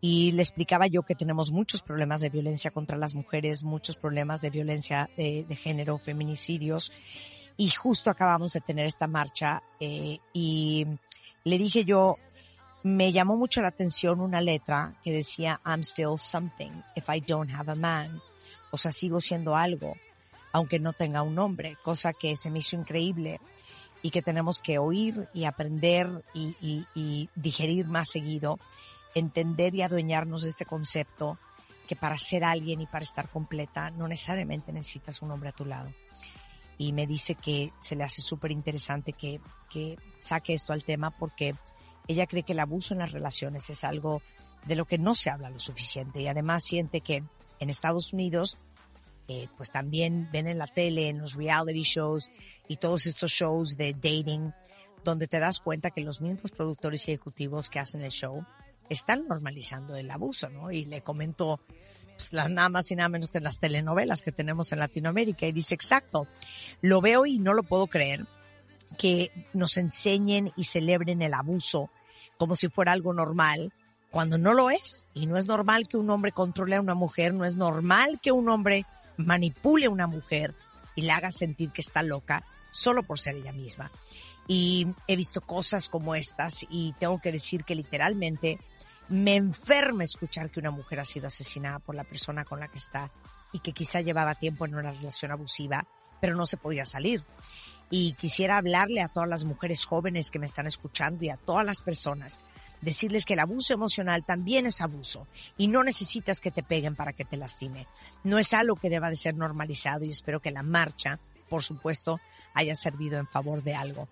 Y 0.00 0.32
le 0.32 0.42
explicaba 0.42 0.86
yo 0.86 1.02
que 1.02 1.14
tenemos 1.14 1.50
muchos 1.50 1.82
problemas 1.82 2.20
de 2.20 2.28
violencia 2.28 2.70
contra 2.70 2.96
las 2.96 3.14
mujeres, 3.14 3.64
muchos 3.64 3.96
problemas 3.96 4.40
de 4.40 4.50
violencia 4.50 5.10
de, 5.16 5.44
de 5.48 5.56
género, 5.56 5.98
feminicidios, 5.98 6.92
y 7.60 7.68
justo 7.70 8.08
acabamos 8.08 8.52
de 8.52 8.60
tener 8.60 8.86
esta 8.86 9.08
marcha 9.08 9.62
eh, 9.80 10.18
y 10.32 10.86
le 11.42 11.58
dije 11.58 11.84
yo, 11.84 12.16
me 12.84 13.10
llamó 13.10 13.36
mucho 13.36 13.60
la 13.60 13.68
atención 13.68 14.20
una 14.20 14.40
letra 14.40 14.94
que 15.02 15.12
decía, 15.12 15.60
I'm 15.66 15.80
still 15.80 16.16
something 16.16 16.70
if 16.94 17.08
I 17.08 17.20
don't 17.20 17.50
have 17.50 17.70
a 17.70 17.74
man, 17.74 18.22
o 18.70 18.78
sea, 18.78 18.92
sigo 18.92 19.20
siendo 19.20 19.56
algo, 19.56 19.96
aunque 20.52 20.78
no 20.78 20.92
tenga 20.92 21.22
un 21.22 21.34
nombre, 21.34 21.76
cosa 21.82 22.12
que 22.12 22.36
se 22.36 22.48
me 22.48 22.60
hizo 22.60 22.76
increíble 22.76 23.40
y 24.02 24.10
que 24.10 24.22
tenemos 24.22 24.60
que 24.60 24.78
oír 24.78 25.28
y 25.34 25.44
aprender 25.44 26.24
y, 26.34 26.54
y- 26.60 26.86
y 26.94 27.28
digerir 27.34 27.86
más 27.86 28.08
seguido 28.10 28.58
entender 29.14 29.74
y 29.74 29.82
adueñarnos 29.82 30.42
de 30.42 30.50
este 30.50 30.64
concepto 30.66 31.38
que 31.88 31.96
para 31.96 32.16
ser 32.18 32.44
alguien 32.44 32.80
y 32.80 32.86
para 32.86 33.02
estar 33.02 33.28
completa 33.30 33.90
no 33.90 34.06
necesariamente 34.06 34.72
necesitas 34.72 35.22
un 35.22 35.30
hombre 35.30 35.48
a 35.48 35.52
tu 35.52 35.64
lado. 35.64 35.90
Y 36.76 36.92
me 36.92 37.06
dice 37.06 37.34
que 37.34 37.72
se 37.78 37.96
le 37.96 38.04
hace 38.04 38.20
súper 38.22 38.52
interesante 38.52 39.12
que, 39.14 39.40
que 39.70 39.96
saque 40.18 40.52
esto 40.52 40.72
al 40.72 40.84
tema 40.84 41.10
porque 41.10 41.54
ella 42.06 42.26
cree 42.26 42.42
que 42.44 42.52
el 42.52 42.60
abuso 42.60 42.94
en 42.94 43.00
las 43.00 43.10
relaciones 43.12 43.68
es 43.70 43.82
algo 43.82 44.22
de 44.66 44.76
lo 44.76 44.84
que 44.84 44.98
no 44.98 45.14
se 45.14 45.30
habla 45.30 45.50
lo 45.50 45.58
suficiente 45.58 46.20
y 46.20 46.28
además 46.28 46.62
siente 46.64 47.00
que 47.00 47.24
en 47.58 47.70
Estados 47.70 48.12
Unidos 48.12 48.58
eh, 49.26 49.48
pues 49.56 49.70
también 49.72 50.28
ven 50.32 50.46
en 50.46 50.58
la 50.58 50.66
tele, 50.68 51.08
en 51.08 51.18
los 51.18 51.34
reality 51.34 51.82
shows 51.82 52.30
y 52.68 52.76
todos 52.76 53.06
estos 53.06 53.30
shows 53.30 53.76
de 53.76 53.94
dating 53.94 54.52
donde 55.04 55.26
te 55.26 55.40
das 55.40 55.60
cuenta 55.60 55.90
que 55.90 56.02
los 56.02 56.20
mismos 56.20 56.50
productores 56.50 57.08
y 57.08 57.12
ejecutivos 57.12 57.70
que 57.70 57.78
hacen 57.78 58.02
el 58.02 58.10
show 58.10 58.44
están 58.88 59.26
normalizando 59.26 59.96
el 59.96 60.10
abuso, 60.10 60.48
¿no? 60.48 60.70
Y 60.70 60.84
le 60.84 61.02
comento 61.02 61.60
pues, 62.16 62.32
la, 62.32 62.48
nada 62.48 62.68
más 62.68 62.90
y 62.90 62.96
nada 62.96 63.08
menos 63.08 63.30
que 63.30 63.40
las 63.40 63.58
telenovelas 63.58 64.22
que 64.22 64.32
tenemos 64.32 64.72
en 64.72 64.78
Latinoamérica 64.78 65.46
y 65.46 65.52
dice, 65.52 65.74
exacto, 65.74 66.26
lo 66.80 67.00
veo 67.00 67.26
y 67.26 67.38
no 67.38 67.54
lo 67.54 67.62
puedo 67.62 67.86
creer, 67.86 68.26
que 68.96 69.30
nos 69.52 69.76
enseñen 69.76 70.52
y 70.56 70.64
celebren 70.64 71.22
el 71.22 71.34
abuso 71.34 71.90
como 72.38 72.54
si 72.54 72.68
fuera 72.68 72.92
algo 72.92 73.12
normal, 73.12 73.72
cuando 74.10 74.38
no 74.38 74.54
lo 74.54 74.70
es. 74.70 75.06
Y 75.12 75.26
no 75.26 75.36
es 75.36 75.46
normal 75.46 75.88
que 75.88 75.96
un 75.96 76.08
hombre 76.08 76.32
controle 76.32 76.76
a 76.76 76.80
una 76.80 76.94
mujer, 76.94 77.34
no 77.34 77.44
es 77.44 77.56
normal 77.56 78.20
que 78.22 78.32
un 78.32 78.48
hombre 78.48 78.86
manipule 79.16 79.86
a 79.86 79.90
una 79.90 80.06
mujer 80.06 80.54
y 80.94 81.02
la 81.02 81.16
haga 81.16 81.30
sentir 81.30 81.70
que 81.70 81.80
está 81.80 82.02
loca 82.02 82.44
solo 82.78 83.02
por 83.02 83.18
ser 83.18 83.36
ella 83.36 83.52
misma. 83.52 83.90
Y 84.46 84.86
he 85.06 85.16
visto 85.16 85.40
cosas 85.40 85.88
como 85.88 86.14
estas 86.14 86.64
y 86.70 86.94
tengo 86.94 87.20
que 87.20 87.32
decir 87.32 87.64
que 87.64 87.74
literalmente 87.74 88.58
me 89.08 89.36
enferma 89.36 90.04
escuchar 90.04 90.50
que 90.50 90.60
una 90.60 90.70
mujer 90.70 91.00
ha 91.00 91.04
sido 91.04 91.26
asesinada 91.26 91.78
por 91.78 91.94
la 91.94 92.04
persona 92.04 92.44
con 92.44 92.60
la 92.60 92.68
que 92.68 92.78
está 92.78 93.10
y 93.52 93.60
que 93.60 93.72
quizá 93.72 94.00
llevaba 94.00 94.34
tiempo 94.34 94.66
en 94.66 94.74
una 94.74 94.92
relación 94.92 95.30
abusiva, 95.30 95.86
pero 96.20 96.36
no 96.36 96.46
se 96.46 96.56
podía 96.56 96.84
salir. 96.84 97.24
Y 97.90 98.12
quisiera 98.14 98.58
hablarle 98.58 99.00
a 99.00 99.08
todas 99.08 99.28
las 99.28 99.44
mujeres 99.44 99.86
jóvenes 99.86 100.30
que 100.30 100.38
me 100.38 100.46
están 100.46 100.66
escuchando 100.66 101.24
y 101.24 101.30
a 101.30 101.38
todas 101.38 101.64
las 101.64 101.80
personas, 101.80 102.38
decirles 102.82 103.24
que 103.24 103.32
el 103.32 103.40
abuso 103.40 103.72
emocional 103.72 104.24
también 104.26 104.66
es 104.66 104.82
abuso 104.82 105.26
y 105.56 105.68
no 105.68 105.82
necesitas 105.82 106.40
que 106.40 106.50
te 106.50 106.62
peguen 106.62 106.94
para 106.94 107.14
que 107.14 107.24
te 107.24 107.38
lastime. 107.38 107.86
No 108.24 108.38
es 108.38 108.52
algo 108.52 108.76
que 108.76 108.90
deba 108.90 109.08
de 109.08 109.16
ser 109.16 109.34
normalizado 109.34 110.04
y 110.04 110.10
espero 110.10 110.40
que 110.40 110.50
la 110.50 110.62
marcha, 110.62 111.18
por 111.48 111.62
supuesto, 111.62 112.20
haya 112.54 112.76
servido 112.76 113.18
en 113.18 113.26
favor 113.26 113.62
de 113.62 113.74
algo. 113.74 114.08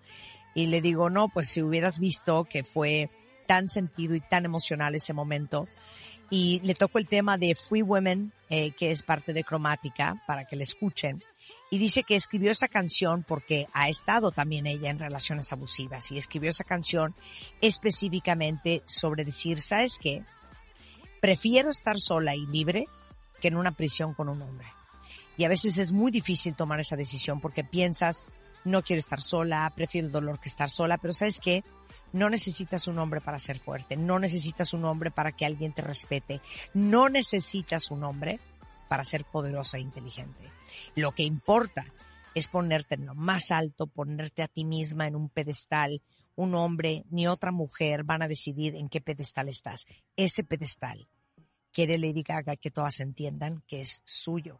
Y 0.53 0.67
le 0.67 0.81
digo, 0.81 1.09
no, 1.09 1.29
pues 1.29 1.49
si 1.49 1.61
hubieras 1.61 1.99
visto 1.99 2.45
que 2.45 2.63
fue 2.63 3.09
tan 3.47 3.69
sentido 3.69 4.13
y 4.15 4.21
tan 4.21 4.45
emocional 4.45 4.93
ese 4.93 5.13
momento. 5.13 5.67
Y 6.29 6.59
le 6.63 6.75
toco 6.75 6.99
el 6.99 7.07
tema 7.07 7.37
de 7.37 7.55
Free 7.55 7.81
Women, 7.81 8.33
eh, 8.49 8.71
que 8.71 8.91
es 8.91 9.01
parte 9.01 9.33
de 9.33 9.43
Cromática, 9.43 10.21
para 10.27 10.45
que 10.45 10.57
le 10.57 10.63
escuchen. 10.63 11.23
Y 11.71 11.77
dice 11.77 12.03
que 12.03 12.15
escribió 12.15 12.51
esa 12.51 12.67
canción 12.67 13.23
porque 13.23 13.67
ha 13.73 13.87
estado 13.89 14.31
también 14.31 14.67
ella 14.67 14.89
en 14.89 14.99
relaciones 14.99 15.51
abusivas 15.51 16.11
y 16.11 16.17
escribió 16.17 16.49
esa 16.49 16.63
canción 16.63 17.15
específicamente 17.61 18.83
sobre 18.85 19.23
decir, 19.23 19.61
¿sabes 19.61 19.97
qué? 19.97 20.23
Prefiero 21.21 21.69
estar 21.69 21.99
sola 21.99 22.35
y 22.35 22.45
libre 22.45 22.85
que 23.41 23.47
en 23.47 23.57
una 23.57 23.71
prisión 23.71 24.13
con 24.13 24.29
un 24.29 24.41
hombre. 24.41 24.67
Y 25.37 25.43
a 25.43 25.49
veces 25.49 25.77
es 25.77 25.91
muy 25.91 26.11
difícil 26.11 26.55
tomar 26.55 26.79
esa 26.79 26.95
decisión 26.95 27.39
porque 27.39 27.63
piensas, 27.63 28.23
no 28.65 28.81
quiero 28.83 28.99
estar 28.99 29.21
sola, 29.21 29.71
prefiero 29.75 30.07
el 30.07 30.11
dolor 30.11 30.39
que 30.39 30.49
estar 30.49 30.69
sola, 30.69 30.97
pero 30.97 31.13
¿sabes 31.13 31.39
qué? 31.39 31.63
No 32.13 32.29
necesitas 32.29 32.87
un 32.87 32.99
hombre 32.99 33.21
para 33.21 33.37
ser 33.37 33.59
fuerte, 33.59 33.95
no 33.95 34.17
necesitas 34.17 34.73
un 34.73 34.85
hombre 34.85 35.11
para 35.11 35.31
que 35.31 35.45
alguien 35.45 35.73
te 35.73 35.81
respete, 35.81 36.41
no 36.73 37.09
necesitas 37.09 37.91
un 37.91 38.03
hombre 38.03 38.39
para 38.87 39.03
ser 39.03 39.25
poderosa 39.25 39.77
e 39.77 39.81
inteligente. 39.81 40.51
Lo 40.95 41.11
que 41.11 41.23
importa 41.23 41.85
es 42.33 42.47
ponerte 42.47 42.95
en 42.95 43.05
lo 43.05 43.15
más 43.15 43.51
alto, 43.51 43.87
ponerte 43.87 44.43
a 44.43 44.47
ti 44.47 44.63
misma 44.63 45.07
en 45.07 45.15
un 45.15 45.29
pedestal. 45.29 46.01
Un 46.35 46.53
hombre 46.53 47.03
ni 47.09 47.27
otra 47.27 47.51
mujer 47.51 48.03
van 48.03 48.21
a 48.21 48.27
decidir 48.27 48.75
en 48.75 48.89
qué 48.89 49.01
pedestal 49.01 49.49
estás. 49.49 49.87
Ese 50.15 50.43
pedestal 50.43 51.07
quiere 51.71 51.97
Lady 51.97 52.21
Gaga 52.21 52.55
que 52.55 52.71
todas 52.71 52.99
entiendan 52.99 53.63
que 53.67 53.81
es 53.81 54.01
suyo, 54.05 54.59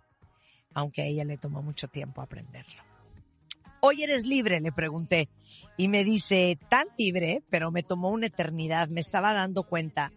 aunque 0.74 1.02
a 1.02 1.06
ella 1.06 1.24
le 1.26 1.38
tomó 1.38 1.62
mucho 1.62 1.88
tiempo 1.88 2.22
aprenderlo. 2.22 2.84
Hoy 3.80 4.04
eres 4.04 4.26
libre, 4.26 4.60
le 4.60 4.72
pregunté. 4.72 5.30
Y 5.78 5.88
me 5.88 6.04
dice, 6.04 6.58
tan 6.70 6.88
libre, 6.98 7.44
pero 7.50 7.72
me 7.72 7.84
tomó 7.84 8.10
una 8.10 8.28
eternidad. 8.28 8.88
Me 8.90 9.02
estaba 9.02 9.34
dando 9.34 9.64
cuenta 9.64 10.12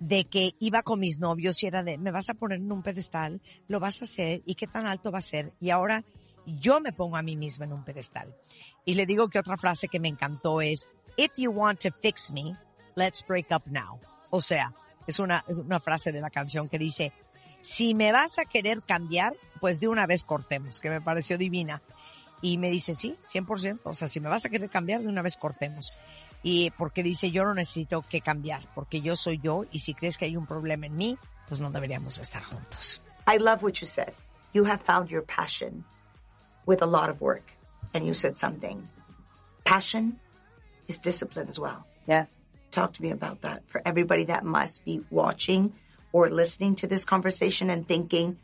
de 0.00 0.24
que 0.24 0.52
iba 0.58 0.82
con 0.82 1.00
mis 1.00 1.18
novios 1.18 1.62
y 1.62 1.66
era 1.66 1.82
de, 1.82 1.98
me 1.98 2.10
vas 2.10 2.30
a 2.30 2.34
poner 2.34 2.58
en 2.58 2.70
un 2.70 2.82
pedestal, 2.82 3.40
lo 3.66 3.80
vas 3.80 4.00
a 4.00 4.04
hacer 4.04 4.42
y 4.46 4.54
qué 4.54 4.66
tan 4.66 4.86
alto 4.86 5.10
va 5.10 5.18
a 5.18 5.22
ser. 5.22 5.52
Y 5.60 5.70
ahora 5.70 6.04
yo 6.46 6.80
me 6.80 6.92
pongo 6.92 7.16
a 7.16 7.22
mí 7.22 7.36
misma 7.36 7.66
en 7.66 7.72
un 7.72 7.84
pedestal. 7.84 8.34
Y 8.84 8.94
le 8.94 9.06
digo 9.06 9.28
que 9.28 9.38
otra 9.38 9.56
frase 9.56 9.88
que 9.88 10.00
me 10.00 10.08
encantó 10.08 10.60
es, 10.60 10.88
if 11.16 11.32
you 11.36 11.50
want 11.50 11.80
to 11.80 11.90
fix 12.00 12.32
me, 12.32 12.56
let's 12.94 13.24
break 13.26 13.46
up 13.50 13.62
now. 13.66 13.98
O 14.30 14.40
sea, 14.40 14.72
es 15.06 15.18
una, 15.18 15.44
es 15.48 15.58
una 15.58 15.80
frase 15.80 16.12
de 16.12 16.20
la 16.20 16.30
canción 16.30 16.68
que 16.68 16.78
dice, 16.78 17.12
si 17.68 17.94
me 17.94 18.12
vas 18.12 18.38
a 18.38 18.46
querer 18.46 18.82
cambiar, 18.82 19.34
pues 19.60 19.78
de 19.78 19.88
una 19.88 20.06
vez 20.06 20.24
cortemos, 20.24 20.80
que 20.80 20.88
me 20.88 21.02
pareció 21.02 21.36
divina. 21.36 21.82
Y 22.40 22.56
me 22.56 22.70
dice, 22.70 22.94
sí, 22.94 23.16
100%. 23.30 23.80
O 23.84 23.92
sea, 23.92 24.08
si 24.08 24.20
me 24.20 24.28
vas 24.28 24.46
a 24.46 24.48
querer 24.48 24.70
cambiar, 24.70 25.02
de 25.02 25.08
una 25.08 25.22
vez 25.22 25.36
cortemos. 25.36 25.92
Y 26.42 26.70
porque 26.70 27.02
dice, 27.02 27.30
yo 27.30 27.44
no 27.44 27.52
necesito 27.52 28.00
que 28.02 28.20
cambiar, 28.20 28.62
porque 28.74 29.00
yo 29.00 29.16
soy 29.16 29.38
yo 29.42 29.66
y 29.70 29.80
si 29.80 29.92
crees 29.92 30.16
que 30.16 30.24
hay 30.24 30.36
un 30.36 30.46
problema 30.46 30.86
en 30.86 30.96
mí, 30.96 31.18
pues 31.46 31.60
no 31.60 31.70
deberíamos 31.70 32.18
estar 32.18 32.42
juntos. 32.42 33.02
I 33.26 33.38
love 33.38 33.62
what 33.62 33.74
you 33.80 33.86
said. 33.86 34.14
You 34.54 34.64
have 34.64 34.80
found 34.82 35.10
your 35.10 35.24
passion 35.24 35.84
with 36.64 36.80
a 36.80 36.86
lot 36.86 37.10
of 37.10 37.20
work. 37.20 37.42
And 37.92 38.06
you 38.06 38.14
said 38.14 38.38
something. 38.38 38.88
Passion 39.64 40.18
is 40.86 40.98
discipline 40.98 41.48
as 41.48 41.58
well. 41.58 41.84
Yes. 42.06 42.28
Talk 42.70 42.92
to 42.94 43.02
me 43.02 43.10
about 43.10 43.42
that 43.42 43.62
for 43.66 43.82
everybody 43.84 44.24
that 44.24 44.44
must 44.44 44.84
be 44.84 45.00
watching 45.10 45.72
or 46.12 46.30
listening 46.30 46.74
to 46.76 46.86
this 46.86 47.04
conversation 47.04 47.70
and 47.70 47.86
thinking 47.86 48.38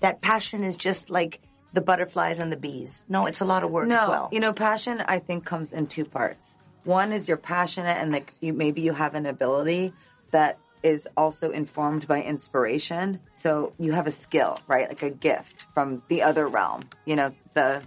that 0.00 0.20
passion 0.20 0.64
is 0.64 0.76
just 0.76 1.10
like 1.10 1.40
the 1.72 1.80
butterflies 1.80 2.38
and 2.38 2.50
the 2.50 2.56
bees. 2.56 3.04
No, 3.08 3.26
it's 3.26 3.40
a 3.40 3.44
lot 3.44 3.62
of 3.62 3.70
work 3.70 3.88
no, 3.88 3.96
as 3.96 4.08
well. 4.08 4.28
you 4.32 4.40
know, 4.40 4.52
passion 4.52 5.02
I 5.06 5.18
think 5.18 5.44
comes 5.44 5.72
in 5.72 5.86
two 5.86 6.04
parts. 6.04 6.56
One 6.84 7.12
is 7.12 7.28
you're 7.28 7.36
passionate 7.36 7.98
and 7.98 8.10
like 8.10 8.32
you 8.40 8.52
maybe 8.52 8.80
you 8.80 8.92
have 8.92 9.14
an 9.14 9.26
ability 9.26 9.92
that 10.30 10.58
is 10.82 11.06
also 11.16 11.50
informed 11.50 12.08
by 12.08 12.22
inspiration. 12.22 13.20
So 13.34 13.74
you 13.78 13.92
have 13.92 14.06
a 14.06 14.10
skill, 14.10 14.58
right? 14.66 14.88
Like 14.88 15.02
a 15.02 15.10
gift 15.10 15.66
from 15.74 16.02
the 16.08 16.22
other 16.22 16.48
realm, 16.48 16.82
you 17.04 17.16
know, 17.16 17.32
the 17.54 17.82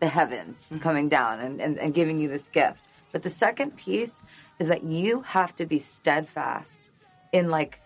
the 0.00 0.08
heavens 0.08 0.58
mm-hmm. 0.58 0.78
coming 0.78 1.08
down 1.08 1.38
and, 1.38 1.60
and, 1.60 1.78
and 1.78 1.94
giving 1.94 2.18
you 2.18 2.28
this 2.28 2.48
gift. 2.48 2.80
But 3.12 3.22
the 3.22 3.30
second 3.30 3.76
piece 3.76 4.20
is 4.58 4.68
that 4.68 4.82
you 4.82 5.20
have 5.20 5.54
to 5.56 5.66
be 5.66 5.78
steadfast 5.78 6.90
in 7.32 7.48
like 7.48 7.80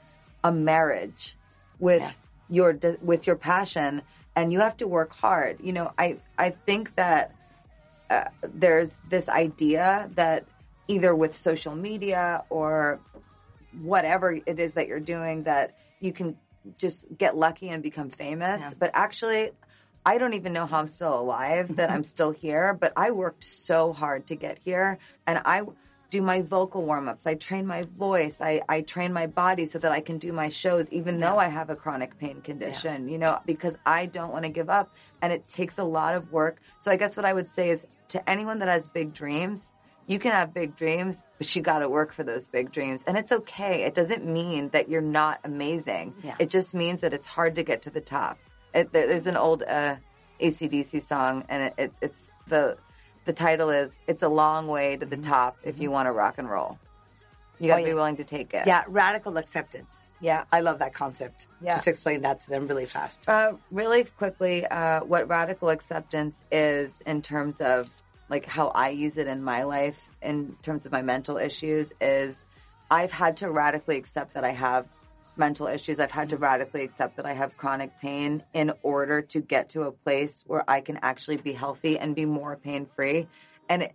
a 0.46 0.52
marriage 0.52 1.36
with 1.78 2.02
your 2.48 2.78
with 3.02 3.26
your 3.26 3.36
passion 3.36 4.02
and 4.36 4.52
you 4.52 4.60
have 4.60 4.76
to 4.76 4.86
work 4.86 5.12
hard. 5.12 5.60
You 5.60 5.72
know, 5.72 5.92
I 5.98 6.18
I 6.38 6.50
think 6.50 6.94
that 6.94 7.34
uh, 8.08 8.24
there's 8.54 9.00
this 9.10 9.28
idea 9.28 10.08
that 10.14 10.46
either 10.86 11.16
with 11.16 11.34
social 11.34 11.74
media 11.74 12.44
or 12.48 13.00
whatever 13.82 14.38
it 14.46 14.60
is 14.60 14.74
that 14.74 14.86
you're 14.86 15.00
doing 15.00 15.42
that 15.42 15.76
you 16.00 16.12
can 16.12 16.36
just 16.78 17.06
get 17.18 17.36
lucky 17.36 17.68
and 17.70 17.82
become 17.82 18.10
famous. 18.10 18.72
But 18.78 18.90
actually, 18.94 19.50
I 20.04 20.18
don't 20.18 20.34
even 20.34 20.52
know 20.52 20.66
how 20.66 20.78
I'm 20.78 20.86
still 20.86 21.18
alive, 21.18 21.76
that 21.76 21.90
I'm 21.90 22.04
still 22.04 22.30
here, 22.30 22.74
but 22.74 22.92
I 22.96 23.10
worked 23.10 23.42
so 23.42 23.92
hard 23.92 24.28
to 24.28 24.36
get 24.36 24.58
here 24.64 24.98
and 25.26 25.40
I 25.44 25.62
do 26.10 26.22
my 26.22 26.42
vocal 26.42 26.84
warm 26.84 27.08
ups. 27.08 27.26
I 27.26 27.34
train 27.34 27.66
my 27.66 27.82
voice. 27.98 28.40
I, 28.40 28.62
I 28.68 28.82
train 28.82 29.12
my 29.12 29.26
body 29.26 29.66
so 29.66 29.78
that 29.78 29.92
I 29.92 30.00
can 30.00 30.18
do 30.18 30.32
my 30.32 30.48
shows, 30.48 30.90
even 30.92 31.18
though 31.20 31.36
I 31.36 31.48
have 31.48 31.70
a 31.70 31.76
chronic 31.76 32.18
pain 32.18 32.40
condition, 32.42 33.08
you 33.08 33.18
know, 33.18 33.40
because 33.44 33.76
I 33.84 34.06
don't 34.06 34.32
want 34.32 34.44
to 34.44 34.50
give 34.50 34.70
up 34.70 34.94
and 35.22 35.32
it 35.32 35.48
takes 35.48 35.78
a 35.78 35.84
lot 35.84 36.14
of 36.14 36.32
work. 36.32 36.60
So 36.78 36.90
I 36.90 36.96
guess 36.96 37.16
what 37.16 37.26
I 37.26 37.32
would 37.32 37.48
say 37.48 37.70
is 37.70 37.86
to 38.08 38.30
anyone 38.30 38.60
that 38.60 38.68
has 38.68 38.86
big 38.88 39.12
dreams, 39.12 39.72
you 40.06 40.20
can 40.20 40.30
have 40.30 40.54
big 40.54 40.76
dreams, 40.76 41.24
but 41.38 41.54
you 41.56 41.62
got 41.62 41.80
to 41.80 41.88
work 41.88 42.12
for 42.12 42.22
those 42.22 42.46
big 42.46 42.70
dreams. 42.70 43.02
And 43.06 43.16
it's 43.16 43.32
okay. 43.32 43.82
It 43.82 43.94
doesn't 43.94 44.24
mean 44.24 44.68
that 44.68 44.88
you're 44.88 45.00
not 45.00 45.40
amazing. 45.42 46.14
Yeah. 46.22 46.36
It 46.38 46.50
just 46.50 46.74
means 46.74 47.00
that 47.00 47.12
it's 47.12 47.26
hard 47.26 47.56
to 47.56 47.64
get 47.64 47.82
to 47.82 47.90
the 47.90 48.00
top. 48.00 48.38
It, 48.72 48.92
there's 48.92 49.26
an 49.26 49.36
old 49.36 49.64
uh, 49.64 49.96
ACDC 50.40 51.02
song, 51.02 51.44
and 51.48 51.64
it, 51.64 51.74
it, 51.78 51.92
it's 52.02 52.30
the 52.46 52.76
the 53.26 53.32
title 53.34 53.68
is 53.70 53.98
"It's 54.06 54.22
a 54.22 54.28
long 54.28 54.66
way 54.68 54.96
to 54.96 55.04
the 55.04 55.16
top 55.18 55.58
if 55.62 55.78
you 55.78 55.90
want 55.90 56.06
to 56.06 56.12
rock 56.12 56.36
and 56.38 56.48
roll." 56.48 56.78
You 57.58 57.68
got 57.68 57.76
to 57.76 57.82
Oh, 57.82 57.86
be 57.86 57.94
willing 57.94 58.16
to 58.16 58.24
take 58.24 58.52
it. 58.54 58.66
Yeah, 58.66 58.84
radical 58.86 59.36
acceptance. 59.38 59.96
yeah. 60.20 60.44
I 60.52 60.60
love 60.60 60.78
that 60.80 60.92
concept. 60.94 61.46
Yeah. 61.62 61.74
Just 61.76 61.88
explain 61.88 62.20
that 62.22 62.40
to 62.40 62.50
them 62.50 62.66
really 62.68 62.84
fast. 62.86 63.26
Uh, 63.28 63.54
really 63.70 64.04
quickly, 64.04 64.66
uh, 64.66 65.00
what 65.00 65.26
radical 65.28 65.70
acceptance 65.70 66.44
is 66.52 67.00
in 67.06 67.22
terms 67.22 67.60
of 67.60 67.88
like 68.28 68.44
how 68.44 68.68
I 68.68 68.90
use 68.90 69.16
it 69.16 69.26
in 69.26 69.42
my 69.42 69.62
life, 69.62 70.10
in 70.20 70.56
terms 70.62 70.84
of 70.84 70.92
my 70.92 71.00
mental 71.02 71.36
issues, 71.38 71.92
is 72.00 72.44
I've 72.90 73.10
had 73.12 73.38
to 73.38 73.50
radically 73.50 73.96
accept 73.96 74.34
that 74.34 74.44
I 74.44 74.50
have 74.52 74.86
mental 75.36 75.66
issues. 75.66 76.00
I've 76.00 76.10
had 76.10 76.28
to 76.30 76.36
mm-hmm. 76.36 76.44
radically 76.44 76.82
accept 76.82 77.16
that 77.16 77.26
I 77.26 77.32
have 77.32 77.56
chronic 77.56 77.98
pain 78.00 78.42
in 78.54 78.72
order 78.82 79.22
to 79.22 79.40
get 79.40 79.68
to 79.70 79.82
a 79.82 79.92
place 79.92 80.44
where 80.46 80.68
I 80.68 80.80
can 80.80 80.98
actually 81.02 81.36
be 81.36 81.52
healthy 81.52 81.98
and 81.98 82.14
be 82.14 82.24
more 82.24 82.56
pain 82.56 82.86
free. 82.94 83.28
And 83.68 83.84
it, 83.84 83.94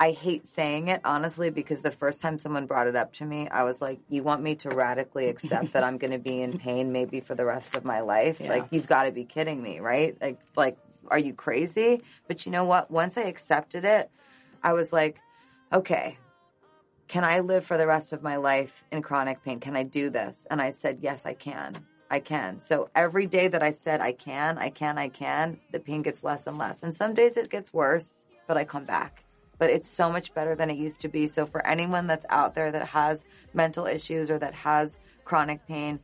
I 0.00 0.12
hate 0.12 0.46
saying 0.46 0.88
it 0.88 1.02
honestly 1.04 1.50
because 1.50 1.82
the 1.82 1.90
first 1.90 2.22
time 2.22 2.38
someone 2.38 2.64
brought 2.64 2.86
it 2.86 2.96
up 2.96 3.12
to 3.14 3.26
me, 3.26 3.48
I 3.48 3.64
was 3.64 3.82
like, 3.82 4.00
"You 4.08 4.22
want 4.22 4.42
me 4.42 4.54
to 4.56 4.70
radically 4.70 5.28
accept 5.28 5.74
that 5.74 5.84
I'm 5.84 5.98
going 5.98 6.12
to 6.12 6.18
be 6.18 6.40
in 6.40 6.58
pain 6.58 6.90
maybe 6.90 7.20
for 7.20 7.34
the 7.34 7.44
rest 7.44 7.76
of 7.76 7.84
my 7.84 8.00
life? 8.00 8.40
Like 8.40 8.66
you've 8.70 8.86
got 8.86 9.04
to 9.04 9.12
be 9.12 9.24
kidding 9.24 9.62
me, 9.62 9.78
right? 9.80 10.16
Like 10.20 10.38
like 10.56 10.78
are 11.08 11.18
you 11.18 11.34
crazy?" 11.34 12.02
But 12.28 12.46
you 12.46 12.52
know 12.52 12.64
what? 12.64 12.90
Once 12.90 13.18
I 13.18 13.22
accepted 13.22 13.84
it, 13.84 14.10
I 14.62 14.72
was 14.72 14.90
like, 14.90 15.20
"Okay, 15.70 16.16
can 17.10 17.24
I 17.24 17.40
live 17.40 17.66
for 17.66 17.76
the 17.76 17.86
rest 17.86 18.12
of 18.12 18.22
my 18.22 18.36
life 18.36 18.84
in 18.92 19.02
chronic 19.02 19.42
pain? 19.44 19.58
Can 19.60 19.76
I 19.76 19.82
do 19.82 20.10
this?" 20.10 20.46
And 20.50 20.62
I 20.62 20.70
said, 20.70 21.00
"Yes, 21.02 21.26
I 21.26 21.34
can." 21.34 21.74
I 22.12 22.18
can. 22.18 22.60
So 22.60 22.90
every 22.92 23.26
day 23.26 23.46
that 23.46 23.62
I 23.62 23.70
said 23.70 24.00
I 24.00 24.10
can, 24.10 24.58
I 24.58 24.70
can, 24.70 24.98
I 24.98 25.08
can, 25.08 25.60
the 25.70 25.78
pain 25.78 26.02
gets 26.02 26.24
less 26.24 26.48
and 26.48 26.58
less. 26.58 26.82
And 26.82 26.92
some 26.92 27.14
days 27.14 27.36
it 27.36 27.50
gets 27.50 27.72
worse, 27.72 28.24
but 28.48 28.56
I 28.56 28.64
come 28.64 28.84
back 28.84 29.24
but 29.60 29.68
it's 29.70 29.90
so 29.90 30.10
much 30.10 30.32
better 30.32 30.56
than 30.56 30.70
it 30.70 30.78
used 30.78 31.02
to 31.02 31.08
be. 31.08 31.26
So 31.26 31.44
for 31.44 31.64
anyone 31.64 32.06
that's 32.06 32.24
out 32.30 32.54
there 32.54 32.72
that 32.72 32.86
has 32.88 33.24
mental 33.52 33.86
issues 33.86 34.30
or 34.30 34.38
that 34.38 34.54
has 34.54 34.98
chronic 35.24 35.66
pain 35.68 36.00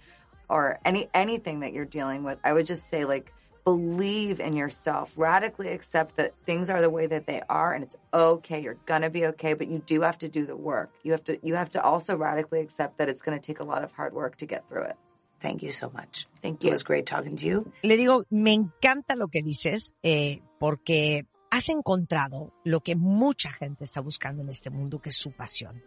or 0.49 0.79
any 0.85 1.09
anything 1.14 1.61
that 1.61 1.73
you're 1.73 1.87
dealing 1.87 2.23
with, 2.23 2.38
I 2.45 2.53
would 2.53 2.66
just 2.66 2.88
say 2.88 3.07
like 3.07 3.33
believe 3.67 4.39
in 4.41 4.55
yourself. 4.57 5.13
Radically 5.17 5.69
accept 5.69 6.17
that 6.17 6.33
things 6.47 6.71
are 6.71 6.81
the 6.81 6.89
way 6.89 7.07
that 7.09 7.27
they 7.27 7.43
are 7.49 7.75
and 7.75 7.83
it's 7.85 7.97
okay. 8.15 8.61
You're 8.63 8.79
going 8.87 9.03
to 9.03 9.11
be 9.11 9.27
okay, 9.27 9.53
but 9.55 9.67
you 9.69 9.83
do 9.85 10.03
have 10.03 10.19
to 10.19 10.29
do 10.29 10.47
the 10.47 10.57
work. 10.57 10.91
You 11.03 11.13
have 11.13 11.25
to 11.25 11.39
you 11.43 11.57
have 11.57 11.71
to 11.71 11.83
also 11.83 12.17
radically 12.17 12.61
accept 12.61 12.97
that 12.99 13.09
it's 13.09 13.21
going 13.23 13.39
to 13.39 13.45
take 13.45 13.61
a 13.61 13.65
lot 13.65 13.83
of 13.83 13.91
hard 13.93 14.15
work 14.15 14.37
to 14.39 14.47
get 14.47 14.69
through 14.69 14.85
it. 14.85 14.97
Thank 15.43 15.63
you 15.63 15.73
so 15.73 15.91
much. 15.93 16.27
Thank 16.41 16.63
It 16.63 16.69
you. 16.69 16.71
was 16.73 16.83
great 16.83 17.05
talking 17.07 17.37
to 17.37 17.47
you. 17.47 17.73
Le 17.83 17.97
digo, 17.97 18.25
me 18.31 18.55
encanta 18.55 19.17
lo 19.17 19.29
que 19.29 19.43
dices, 19.43 19.93
eh, 20.03 20.41
porque 20.59 21.27
has 21.51 21.69
encontrado 21.69 22.53
lo 22.65 22.81
que 22.81 22.95
mucha 22.97 23.53
gente 23.53 23.85
está 23.85 24.01
buscando 24.01 24.43
en 24.43 24.49
este 24.49 24.71
mundo, 24.71 25.01
que 25.01 25.11
es 25.11 25.17
su 25.17 25.33
pasión. 25.33 25.83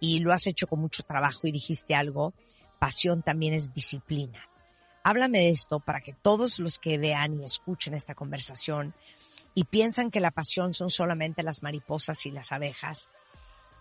Y 0.00 0.20
lo 0.20 0.32
has 0.32 0.46
hecho 0.46 0.66
con 0.66 0.80
mucho 0.80 1.02
trabajo 1.02 1.40
y 1.44 1.52
dijiste 1.52 1.94
algo, 1.94 2.34
pasión 2.78 3.22
también 3.22 3.54
es 3.54 3.72
disciplina. 3.72 4.38
Háblame 5.06 5.38
de 5.38 5.50
esto 5.50 5.78
para 5.78 6.00
que 6.00 6.14
todos 6.14 6.58
los 6.58 6.80
que 6.80 6.98
vean 6.98 7.40
y 7.40 7.44
escuchen 7.44 7.94
esta 7.94 8.16
conversación 8.16 8.92
y 9.54 9.62
piensan 9.62 10.10
que 10.10 10.18
la 10.18 10.32
pasión 10.32 10.74
son 10.74 10.90
solamente 10.90 11.44
las 11.44 11.62
mariposas 11.62 12.26
y 12.26 12.32
las 12.32 12.50
abejas, 12.50 13.08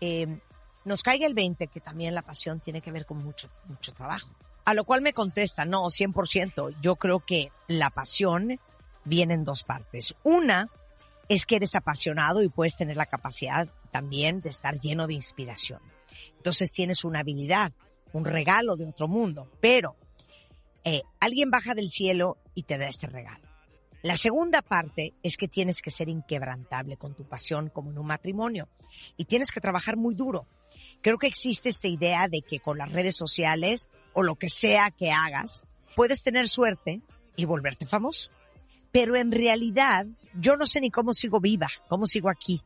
eh, 0.01 0.39
nos 0.83 1.01
caiga 1.01 1.25
el 1.25 1.33
20 1.33 1.65
que 1.65 1.79
también 1.79 2.13
la 2.13 2.21
pasión 2.21 2.59
tiene 2.59 2.79
que 2.79 2.91
ver 2.91 3.07
con 3.07 3.17
mucho, 3.17 3.49
mucho 3.67 3.91
trabajo. 3.91 4.29
A 4.65 4.75
lo 4.75 4.83
cual 4.83 5.01
me 5.01 5.13
contesta, 5.13 5.65
no, 5.65 5.85
100%. 5.85 6.79
Yo 6.79 6.95
creo 6.97 7.21
que 7.21 7.51
la 7.67 7.89
pasión 7.89 8.59
viene 9.03 9.33
en 9.33 9.43
dos 9.43 9.63
partes. 9.63 10.15
Una 10.21 10.69
es 11.27 11.47
que 11.47 11.55
eres 11.55 11.73
apasionado 11.73 12.43
y 12.43 12.49
puedes 12.49 12.77
tener 12.77 12.97
la 12.97 13.07
capacidad 13.07 13.67
también 13.89 14.41
de 14.41 14.49
estar 14.49 14.79
lleno 14.79 15.07
de 15.07 15.15
inspiración. 15.15 15.81
Entonces 16.37 16.71
tienes 16.71 17.03
una 17.03 17.21
habilidad, 17.21 17.73
un 18.13 18.25
regalo 18.25 18.75
de 18.75 18.85
otro 18.85 19.07
mundo, 19.07 19.49
pero 19.59 19.95
eh, 20.85 21.01
alguien 21.19 21.49
baja 21.49 21.73
del 21.73 21.89
cielo 21.89 22.37
y 22.53 22.63
te 22.63 22.77
da 22.77 22.87
este 22.87 23.07
regalo. 23.07 23.43
La 24.03 24.17
segunda 24.17 24.61
parte 24.61 25.15
es 25.23 25.35
que 25.35 25.47
tienes 25.47 25.81
que 25.81 25.89
ser 25.89 26.09
inquebrantable 26.09 26.95
con 26.95 27.15
tu 27.15 27.27
pasión 27.27 27.69
como 27.69 27.89
en 27.89 27.97
un 27.97 28.05
matrimonio 28.05 28.69
y 29.17 29.25
tienes 29.25 29.49
que 29.49 29.59
trabajar 29.59 29.97
muy 29.97 30.13
duro. 30.13 30.47
Creo 31.01 31.17
que 31.17 31.25
existe 31.25 31.69
esta 31.69 31.87
idea 31.87 32.27
de 32.27 32.43
que 32.43 32.59
con 32.59 32.77
las 32.77 32.91
redes 32.91 33.15
sociales 33.15 33.89
o 34.13 34.21
lo 34.21 34.35
que 34.35 34.49
sea 34.49 34.91
que 34.91 35.09
hagas, 35.09 35.65
puedes 35.95 36.21
tener 36.21 36.47
suerte 36.47 37.01
y 37.35 37.45
volverte 37.45 37.87
famoso. 37.87 38.29
Pero 38.91 39.15
en 39.15 39.31
realidad, 39.31 40.05
yo 40.35 40.55
no 40.55 40.67
sé 40.67 40.81
ni 40.81 40.91
cómo 40.91 41.13
sigo 41.13 41.39
viva, 41.39 41.67
cómo 41.87 42.05
sigo 42.05 42.29
aquí, 42.29 42.61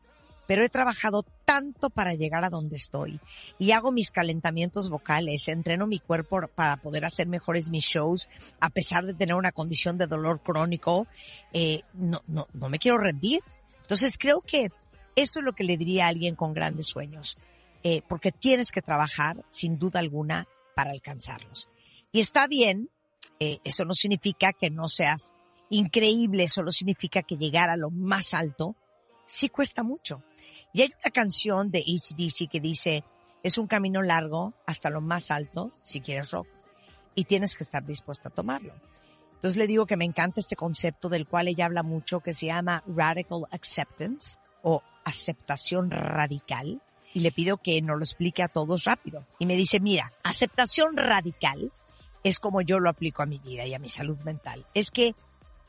pero 0.50 0.64
he 0.64 0.68
trabajado 0.68 1.24
tanto 1.44 1.90
para 1.90 2.14
llegar 2.14 2.44
a 2.44 2.50
donde 2.50 2.74
estoy 2.74 3.20
y 3.56 3.70
hago 3.70 3.92
mis 3.92 4.10
calentamientos 4.10 4.90
vocales, 4.90 5.46
entreno 5.46 5.86
mi 5.86 6.00
cuerpo 6.00 6.40
para 6.52 6.76
poder 6.78 7.04
hacer 7.04 7.28
mejores 7.28 7.70
mis 7.70 7.84
shows, 7.84 8.28
a 8.58 8.68
pesar 8.68 9.06
de 9.06 9.14
tener 9.14 9.36
una 9.36 9.52
condición 9.52 9.96
de 9.96 10.08
dolor 10.08 10.42
crónico, 10.42 11.06
eh, 11.52 11.82
no, 11.94 12.24
no, 12.26 12.48
no 12.52 12.68
me 12.68 12.80
quiero 12.80 12.98
rendir. 12.98 13.42
Entonces 13.82 14.18
creo 14.18 14.40
que 14.40 14.72
eso 15.14 15.38
es 15.38 15.44
lo 15.44 15.52
que 15.52 15.62
le 15.62 15.76
diría 15.76 16.06
a 16.06 16.08
alguien 16.08 16.34
con 16.34 16.52
grandes 16.52 16.86
sueños, 16.88 17.38
eh, 17.84 18.02
porque 18.08 18.32
tienes 18.32 18.72
que 18.72 18.82
trabajar 18.82 19.44
sin 19.50 19.78
duda 19.78 20.00
alguna 20.00 20.48
para 20.74 20.90
alcanzarlos. 20.90 21.70
Y 22.10 22.18
está 22.18 22.48
bien, 22.48 22.90
eh, 23.38 23.60
eso 23.62 23.84
no 23.84 23.94
significa 23.94 24.52
que 24.52 24.68
no 24.68 24.88
seas 24.88 25.32
increíble, 25.68 26.48
solo 26.48 26.72
significa 26.72 27.22
que 27.22 27.36
llegar 27.36 27.70
a 27.70 27.76
lo 27.76 27.90
más 27.90 28.34
alto 28.34 28.74
sí 29.30 29.48
cuesta 29.48 29.82
mucho. 29.82 30.24
Y 30.72 30.82
hay 30.82 30.94
una 31.02 31.10
canción 31.10 31.70
de 31.70 31.80
ACDC 31.80 32.48
que 32.50 32.60
dice, 32.60 33.04
es 33.42 33.58
un 33.58 33.66
camino 33.66 34.02
largo 34.02 34.54
hasta 34.66 34.90
lo 34.90 35.00
más 35.00 35.30
alto 35.30 35.72
si 35.82 36.00
quieres 36.00 36.30
rock. 36.30 36.46
Y 37.14 37.24
tienes 37.24 37.56
que 37.56 37.64
estar 37.64 37.84
dispuesto 37.84 38.28
a 38.28 38.32
tomarlo. 38.32 38.72
Entonces 39.34 39.56
le 39.56 39.66
digo 39.66 39.86
que 39.86 39.96
me 39.96 40.04
encanta 40.04 40.40
este 40.40 40.54
concepto 40.54 41.08
del 41.08 41.26
cual 41.26 41.48
ella 41.48 41.64
habla 41.64 41.82
mucho 41.82 42.20
que 42.20 42.32
se 42.32 42.46
llama 42.46 42.84
radical 42.86 43.46
acceptance 43.50 44.38
o 44.62 44.82
aceptación 45.04 45.90
radical. 45.90 46.80
Y 47.12 47.20
le 47.20 47.32
pido 47.32 47.56
que 47.56 47.80
nos 47.82 47.96
lo 47.96 48.04
explique 48.04 48.42
a 48.42 48.48
todos 48.48 48.84
rápido. 48.84 49.26
Y 49.38 49.46
me 49.46 49.56
dice, 49.56 49.80
mira, 49.80 50.12
aceptación 50.22 50.96
radical 50.96 51.72
es 52.22 52.38
como 52.38 52.60
yo 52.60 52.78
lo 52.78 52.90
aplico 52.90 53.22
a 53.22 53.26
mi 53.26 53.38
vida 53.38 53.66
y 53.66 53.74
a 53.74 53.78
mi 53.78 53.88
salud 53.88 54.18
mental. 54.20 54.66
Es 54.74 54.90
que 54.90 55.14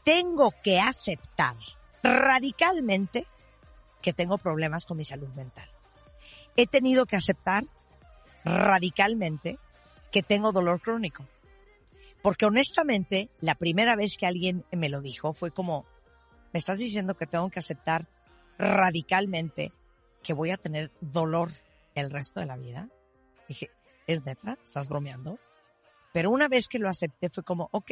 tengo 0.04 0.54
que 0.64 0.80
aceptar 0.80 1.56
radicalmente 2.04 3.26
que 4.02 4.14
tengo 4.14 4.38
problemas 4.38 4.86
con 4.86 4.98
mi 4.98 5.04
salud 5.04 5.30
mental. 5.30 5.70
He 6.56 6.68
tenido 6.68 7.06
que 7.06 7.16
aceptar 7.16 7.66
radicalmente 8.44 9.58
que 10.12 10.24
tengo 10.24 10.52
dolor 10.52 10.82
crónico. 10.82 11.26
Porque 12.22 12.46
honestamente, 12.46 13.30
la 13.40 13.56
primera 13.56 13.96
vez 13.96 14.18
que 14.18 14.28
alguien 14.28 14.64
me 14.72 14.90
lo 14.90 15.02
dijo 15.02 15.34
fue 15.34 15.52
como, 15.52 15.86
me 16.54 16.60
estás 16.60 16.80
diciendo 16.80 17.16
que 17.16 17.26
tengo 17.26 17.50
que 17.50 17.60
aceptar 17.60 18.08
radicalmente 18.58 19.72
que 20.22 20.34
voy 20.34 20.52
a 20.52 20.58
tener 20.58 20.92
dolor 21.02 21.52
el 21.96 22.12
resto 22.12 22.40
de 22.40 22.46
la 22.46 22.58
vida. 22.58 22.90
Dije, 23.48 23.72
¿es 24.06 24.24
neta? 24.24 24.58
¿Estás 24.64 24.88
bromeando? 24.88 25.40
Pero 26.14 26.30
una 26.30 26.48
vez 26.48 26.68
que 26.68 26.80
lo 26.80 26.90
acepté 26.90 27.30
fue 27.30 27.44
como, 27.44 27.70
ok, 27.72 27.92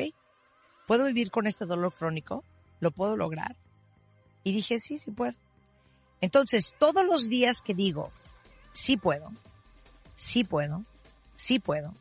¿puedo 0.87 1.05
vivir 1.05 1.31
con 1.31 1.47
este 1.47 1.65
dolor 1.65 1.93
crónico? 1.93 2.43
¿Lo 2.79 2.91
puedo 2.91 3.17
lograr? 3.17 3.55
Y 4.43 4.53
dije, 4.53 4.79
sí, 4.79 4.97
sí 4.97 5.11
puedo. 5.11 5.35
Entonces, 6.21 6.73
todos 6.77 7.05
los 7.05 7.29
días 7.29 7.61
que 7.61 7.73
digo, 7.73 8.11
sí 8.71 8.97
puedo, 8.97 9.31
sí 10.15 10.43
puedo, 10.43 10.83
sí 11.35 11.59
puedo, 11.59 11.93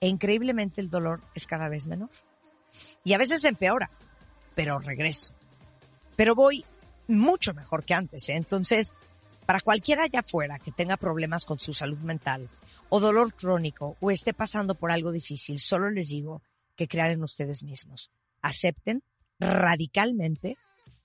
e 0.00 0.08
increíblemente 0.08 0.80
el 0.80 0.90
dolor 0.90 1.20
es 1.34 1.46
cada 1.46 1.68
vez 1.68 1.86
menor. 1.86 2.10
Y 3.04 3.12
a 3.12 3.18
veces 3.18 3.44
empeora, 3.44 3.90
pero 4.54 4.78
regreso. 4.78 5.32
Pero 6.16 6.34
voy 6.34 6.64
mucho 7.08 7.54
mejor 7.54 7.84
que 7.84 7.94
antes. 7.94 8.28
¿eh? 8.28 8.34
Entonces, 8.34 8.94
para 9.44 9.60
cualquiera 9.60 10.04
allá 10.04 10.20
afuera 10.20 10.58
que 10.58 10.72
tenga 10.72 10.96
problemas 10.96 11.44
con 11.44 11.60
su 11.60 11.72
salud 11.72 11.98
mental 11.98 12.48
o 12.88 13.00
dolor 13.00 13.34
crónico 13.34 13.96
o 14.00 14.10
esté 14.10 14.32
pasando 14.32 14.74
por 14.74 14.90
algo 14.90 15.12
difícil, 15.12 15.60
solo 15.60 15.90
les 15.90 16.08
digo 16.08 16.42
que 16.74 16.88
crean 16.88 17.12
en 17.12 17.22
ustedes 17.22 17.62
mismos. 17.62 18.10
Acepten 18.42 19.02
radicalmente 19.38 20.56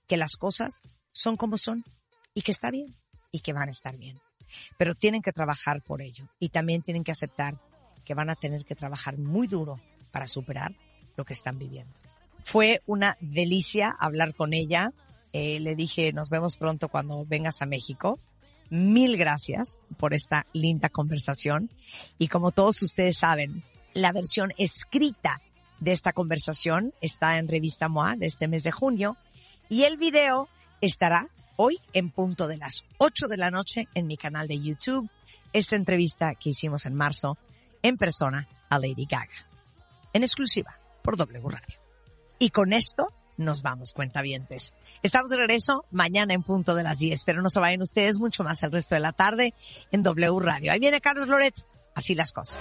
que 0.06 0.16
las 0.16 0.36
cosas 0.36 0.82
son 1.12 1.36
como 1.36 1.56
son 1.56 1.84
y 2.34 2.42
que 2.42 2.52
está 2.52 2.70
bien 2.70 2.94
y 3.30 3.40
que 3.40 3.52
van 3.52 3.68
a 3.68 3.72
estar 3.72 3.96
bien. 3.96 4.18
Pero 4.76 4.94
tienen 4.94 5.22
que 5.22 5.32
trabajar 5.32 5.82
por 5.82 6.02
ello 6.02 6.24
y 6.38 6.50
también 6.50 6.82
tienen 6.82 7.04
que 7.04 7.12
aceptar 7.12 7.58
que 8.04 8.14
van 8.14 8.30
a 8.30 8.36
tener 8.36 8.64
que 8.64 8.74
trabajar 8.74 9.18
muy 9.18 9.46
duro 9.46 9.80
para 10.10 10.26
superar 10.26 10.74
lo 11.16 11.24
que 11.24 11.32
están 11.32 11.58
viviendo. 11.58 11.92
Fue 12.44 12.82
una 12.86 13.16
delicia 13.20 13.94
hablar 13.98 14.34
con 14.34 14.52
ella. 14.52 14.92
Eh, 15.32 15.60
le 15.60 15.74
dije, 15.74 16.12
nos 16.12 16.28
vemos 16.28 16.56
pronto 16.56 16.88
cuando 16.88 17.24
vengas 17.24 17.62
a 17.62 17.66
México. 17.66 18.18
Mil 18.68 19.16
gracias 19.16 19.78
por 19.96 20.14
esta 20.14 20.46
linda 20.52 20.88
conversación. 20.88 21.70
Y 22.18 22.28
como 22.28 22.50
todos 22.50 22.82
ustedes 22.82 23.18
saben, 23.18 23.62
la 23.94 24.12
versión 24.12 24.52
escrita 24.58 25.40
de 25.78 25.92
esta 25.92 26.12
conversación 26.12 26.92
está 27.00 27.38
en 27.38 27.48
Revista 27.48 27.88
MOA 27.88 28.16
de 28.16 28.26
este 28.26 28.48
mes 28.48 28.64
de 28.64 28.72
junio. 28.72 29.16
Y 29.68 29.84
el 29.84 29.96
video 29.96 30.48
estará 30.80 31.28
hoy 31.56 31.78
en 31.92 32.10
punto 32.10 32.46
de 32.46 32.56
las 32.56 32.84
8 32.98 33.26
de 33.28 33.36
la 33.36 33.50
noche 33.50 33.88
en 33.94 34.06
mi 34.06 34.16
canal 34.16 34.48
de 34.48 34.60
YouTube. 34.60 35.08
Esta 35.52 35.76
entrevista 35.76 36.34
que 36.34 36.50
hicimos 36.50 36.86
en 36.86 36.94
marzo 36.94 37.36
en 37.82 37.96
persona 37.96 38.48
a 38.68 38.78
Lady 38.78 39.06
Gaga. 39.06 39.46
En 40.12 40.22
exclusiva 40.22 40.78
por 41.02 41.16
W 41.16 41.48
Radio. 41.48 41.78
Y 42.38 42.50
con 42.50 42.72
esto 42.72 43.12
nos 43.36 43.62
vamos, 43.62 43.92
cuentavientes. 43.92 44.72
Estamos 45.02 45.30
de 45.30 45.36
regreso 45.36 45.84
mañana 45.90 46.34
en 46.34 46.42
punto 46.42 46.74
de 46.74 46.82
las 46.82 46.98
10, 46.98 47.24
pero 47.24 47.42
no 47.42 47.50
se 47.50 47.60
vayan 47.60 47.82
ustedes 47.82 48.18
mucho 48.18 48.44
más 48.44 48.62
el 48.62 48.72
resto 48.72 48.94
de 48.94 49.00
la 49.00 49.12
tarde 49.12 49.54
en 49.90 50.02
W 50.02 50.40
Radio. 50.40 50.72
Ahí 50.72 50.78
viene 50.78 51.00
Carlos 51.00 51.28
Loret. 51.28 51.66
Así 51.94 52.14
las 52.14 52.32
cosas. 52.32 52.58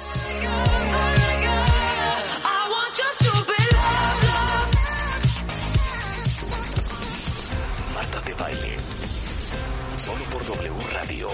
Radio. 11.21 11.29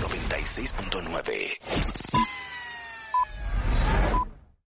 96.9. 0.00 2.37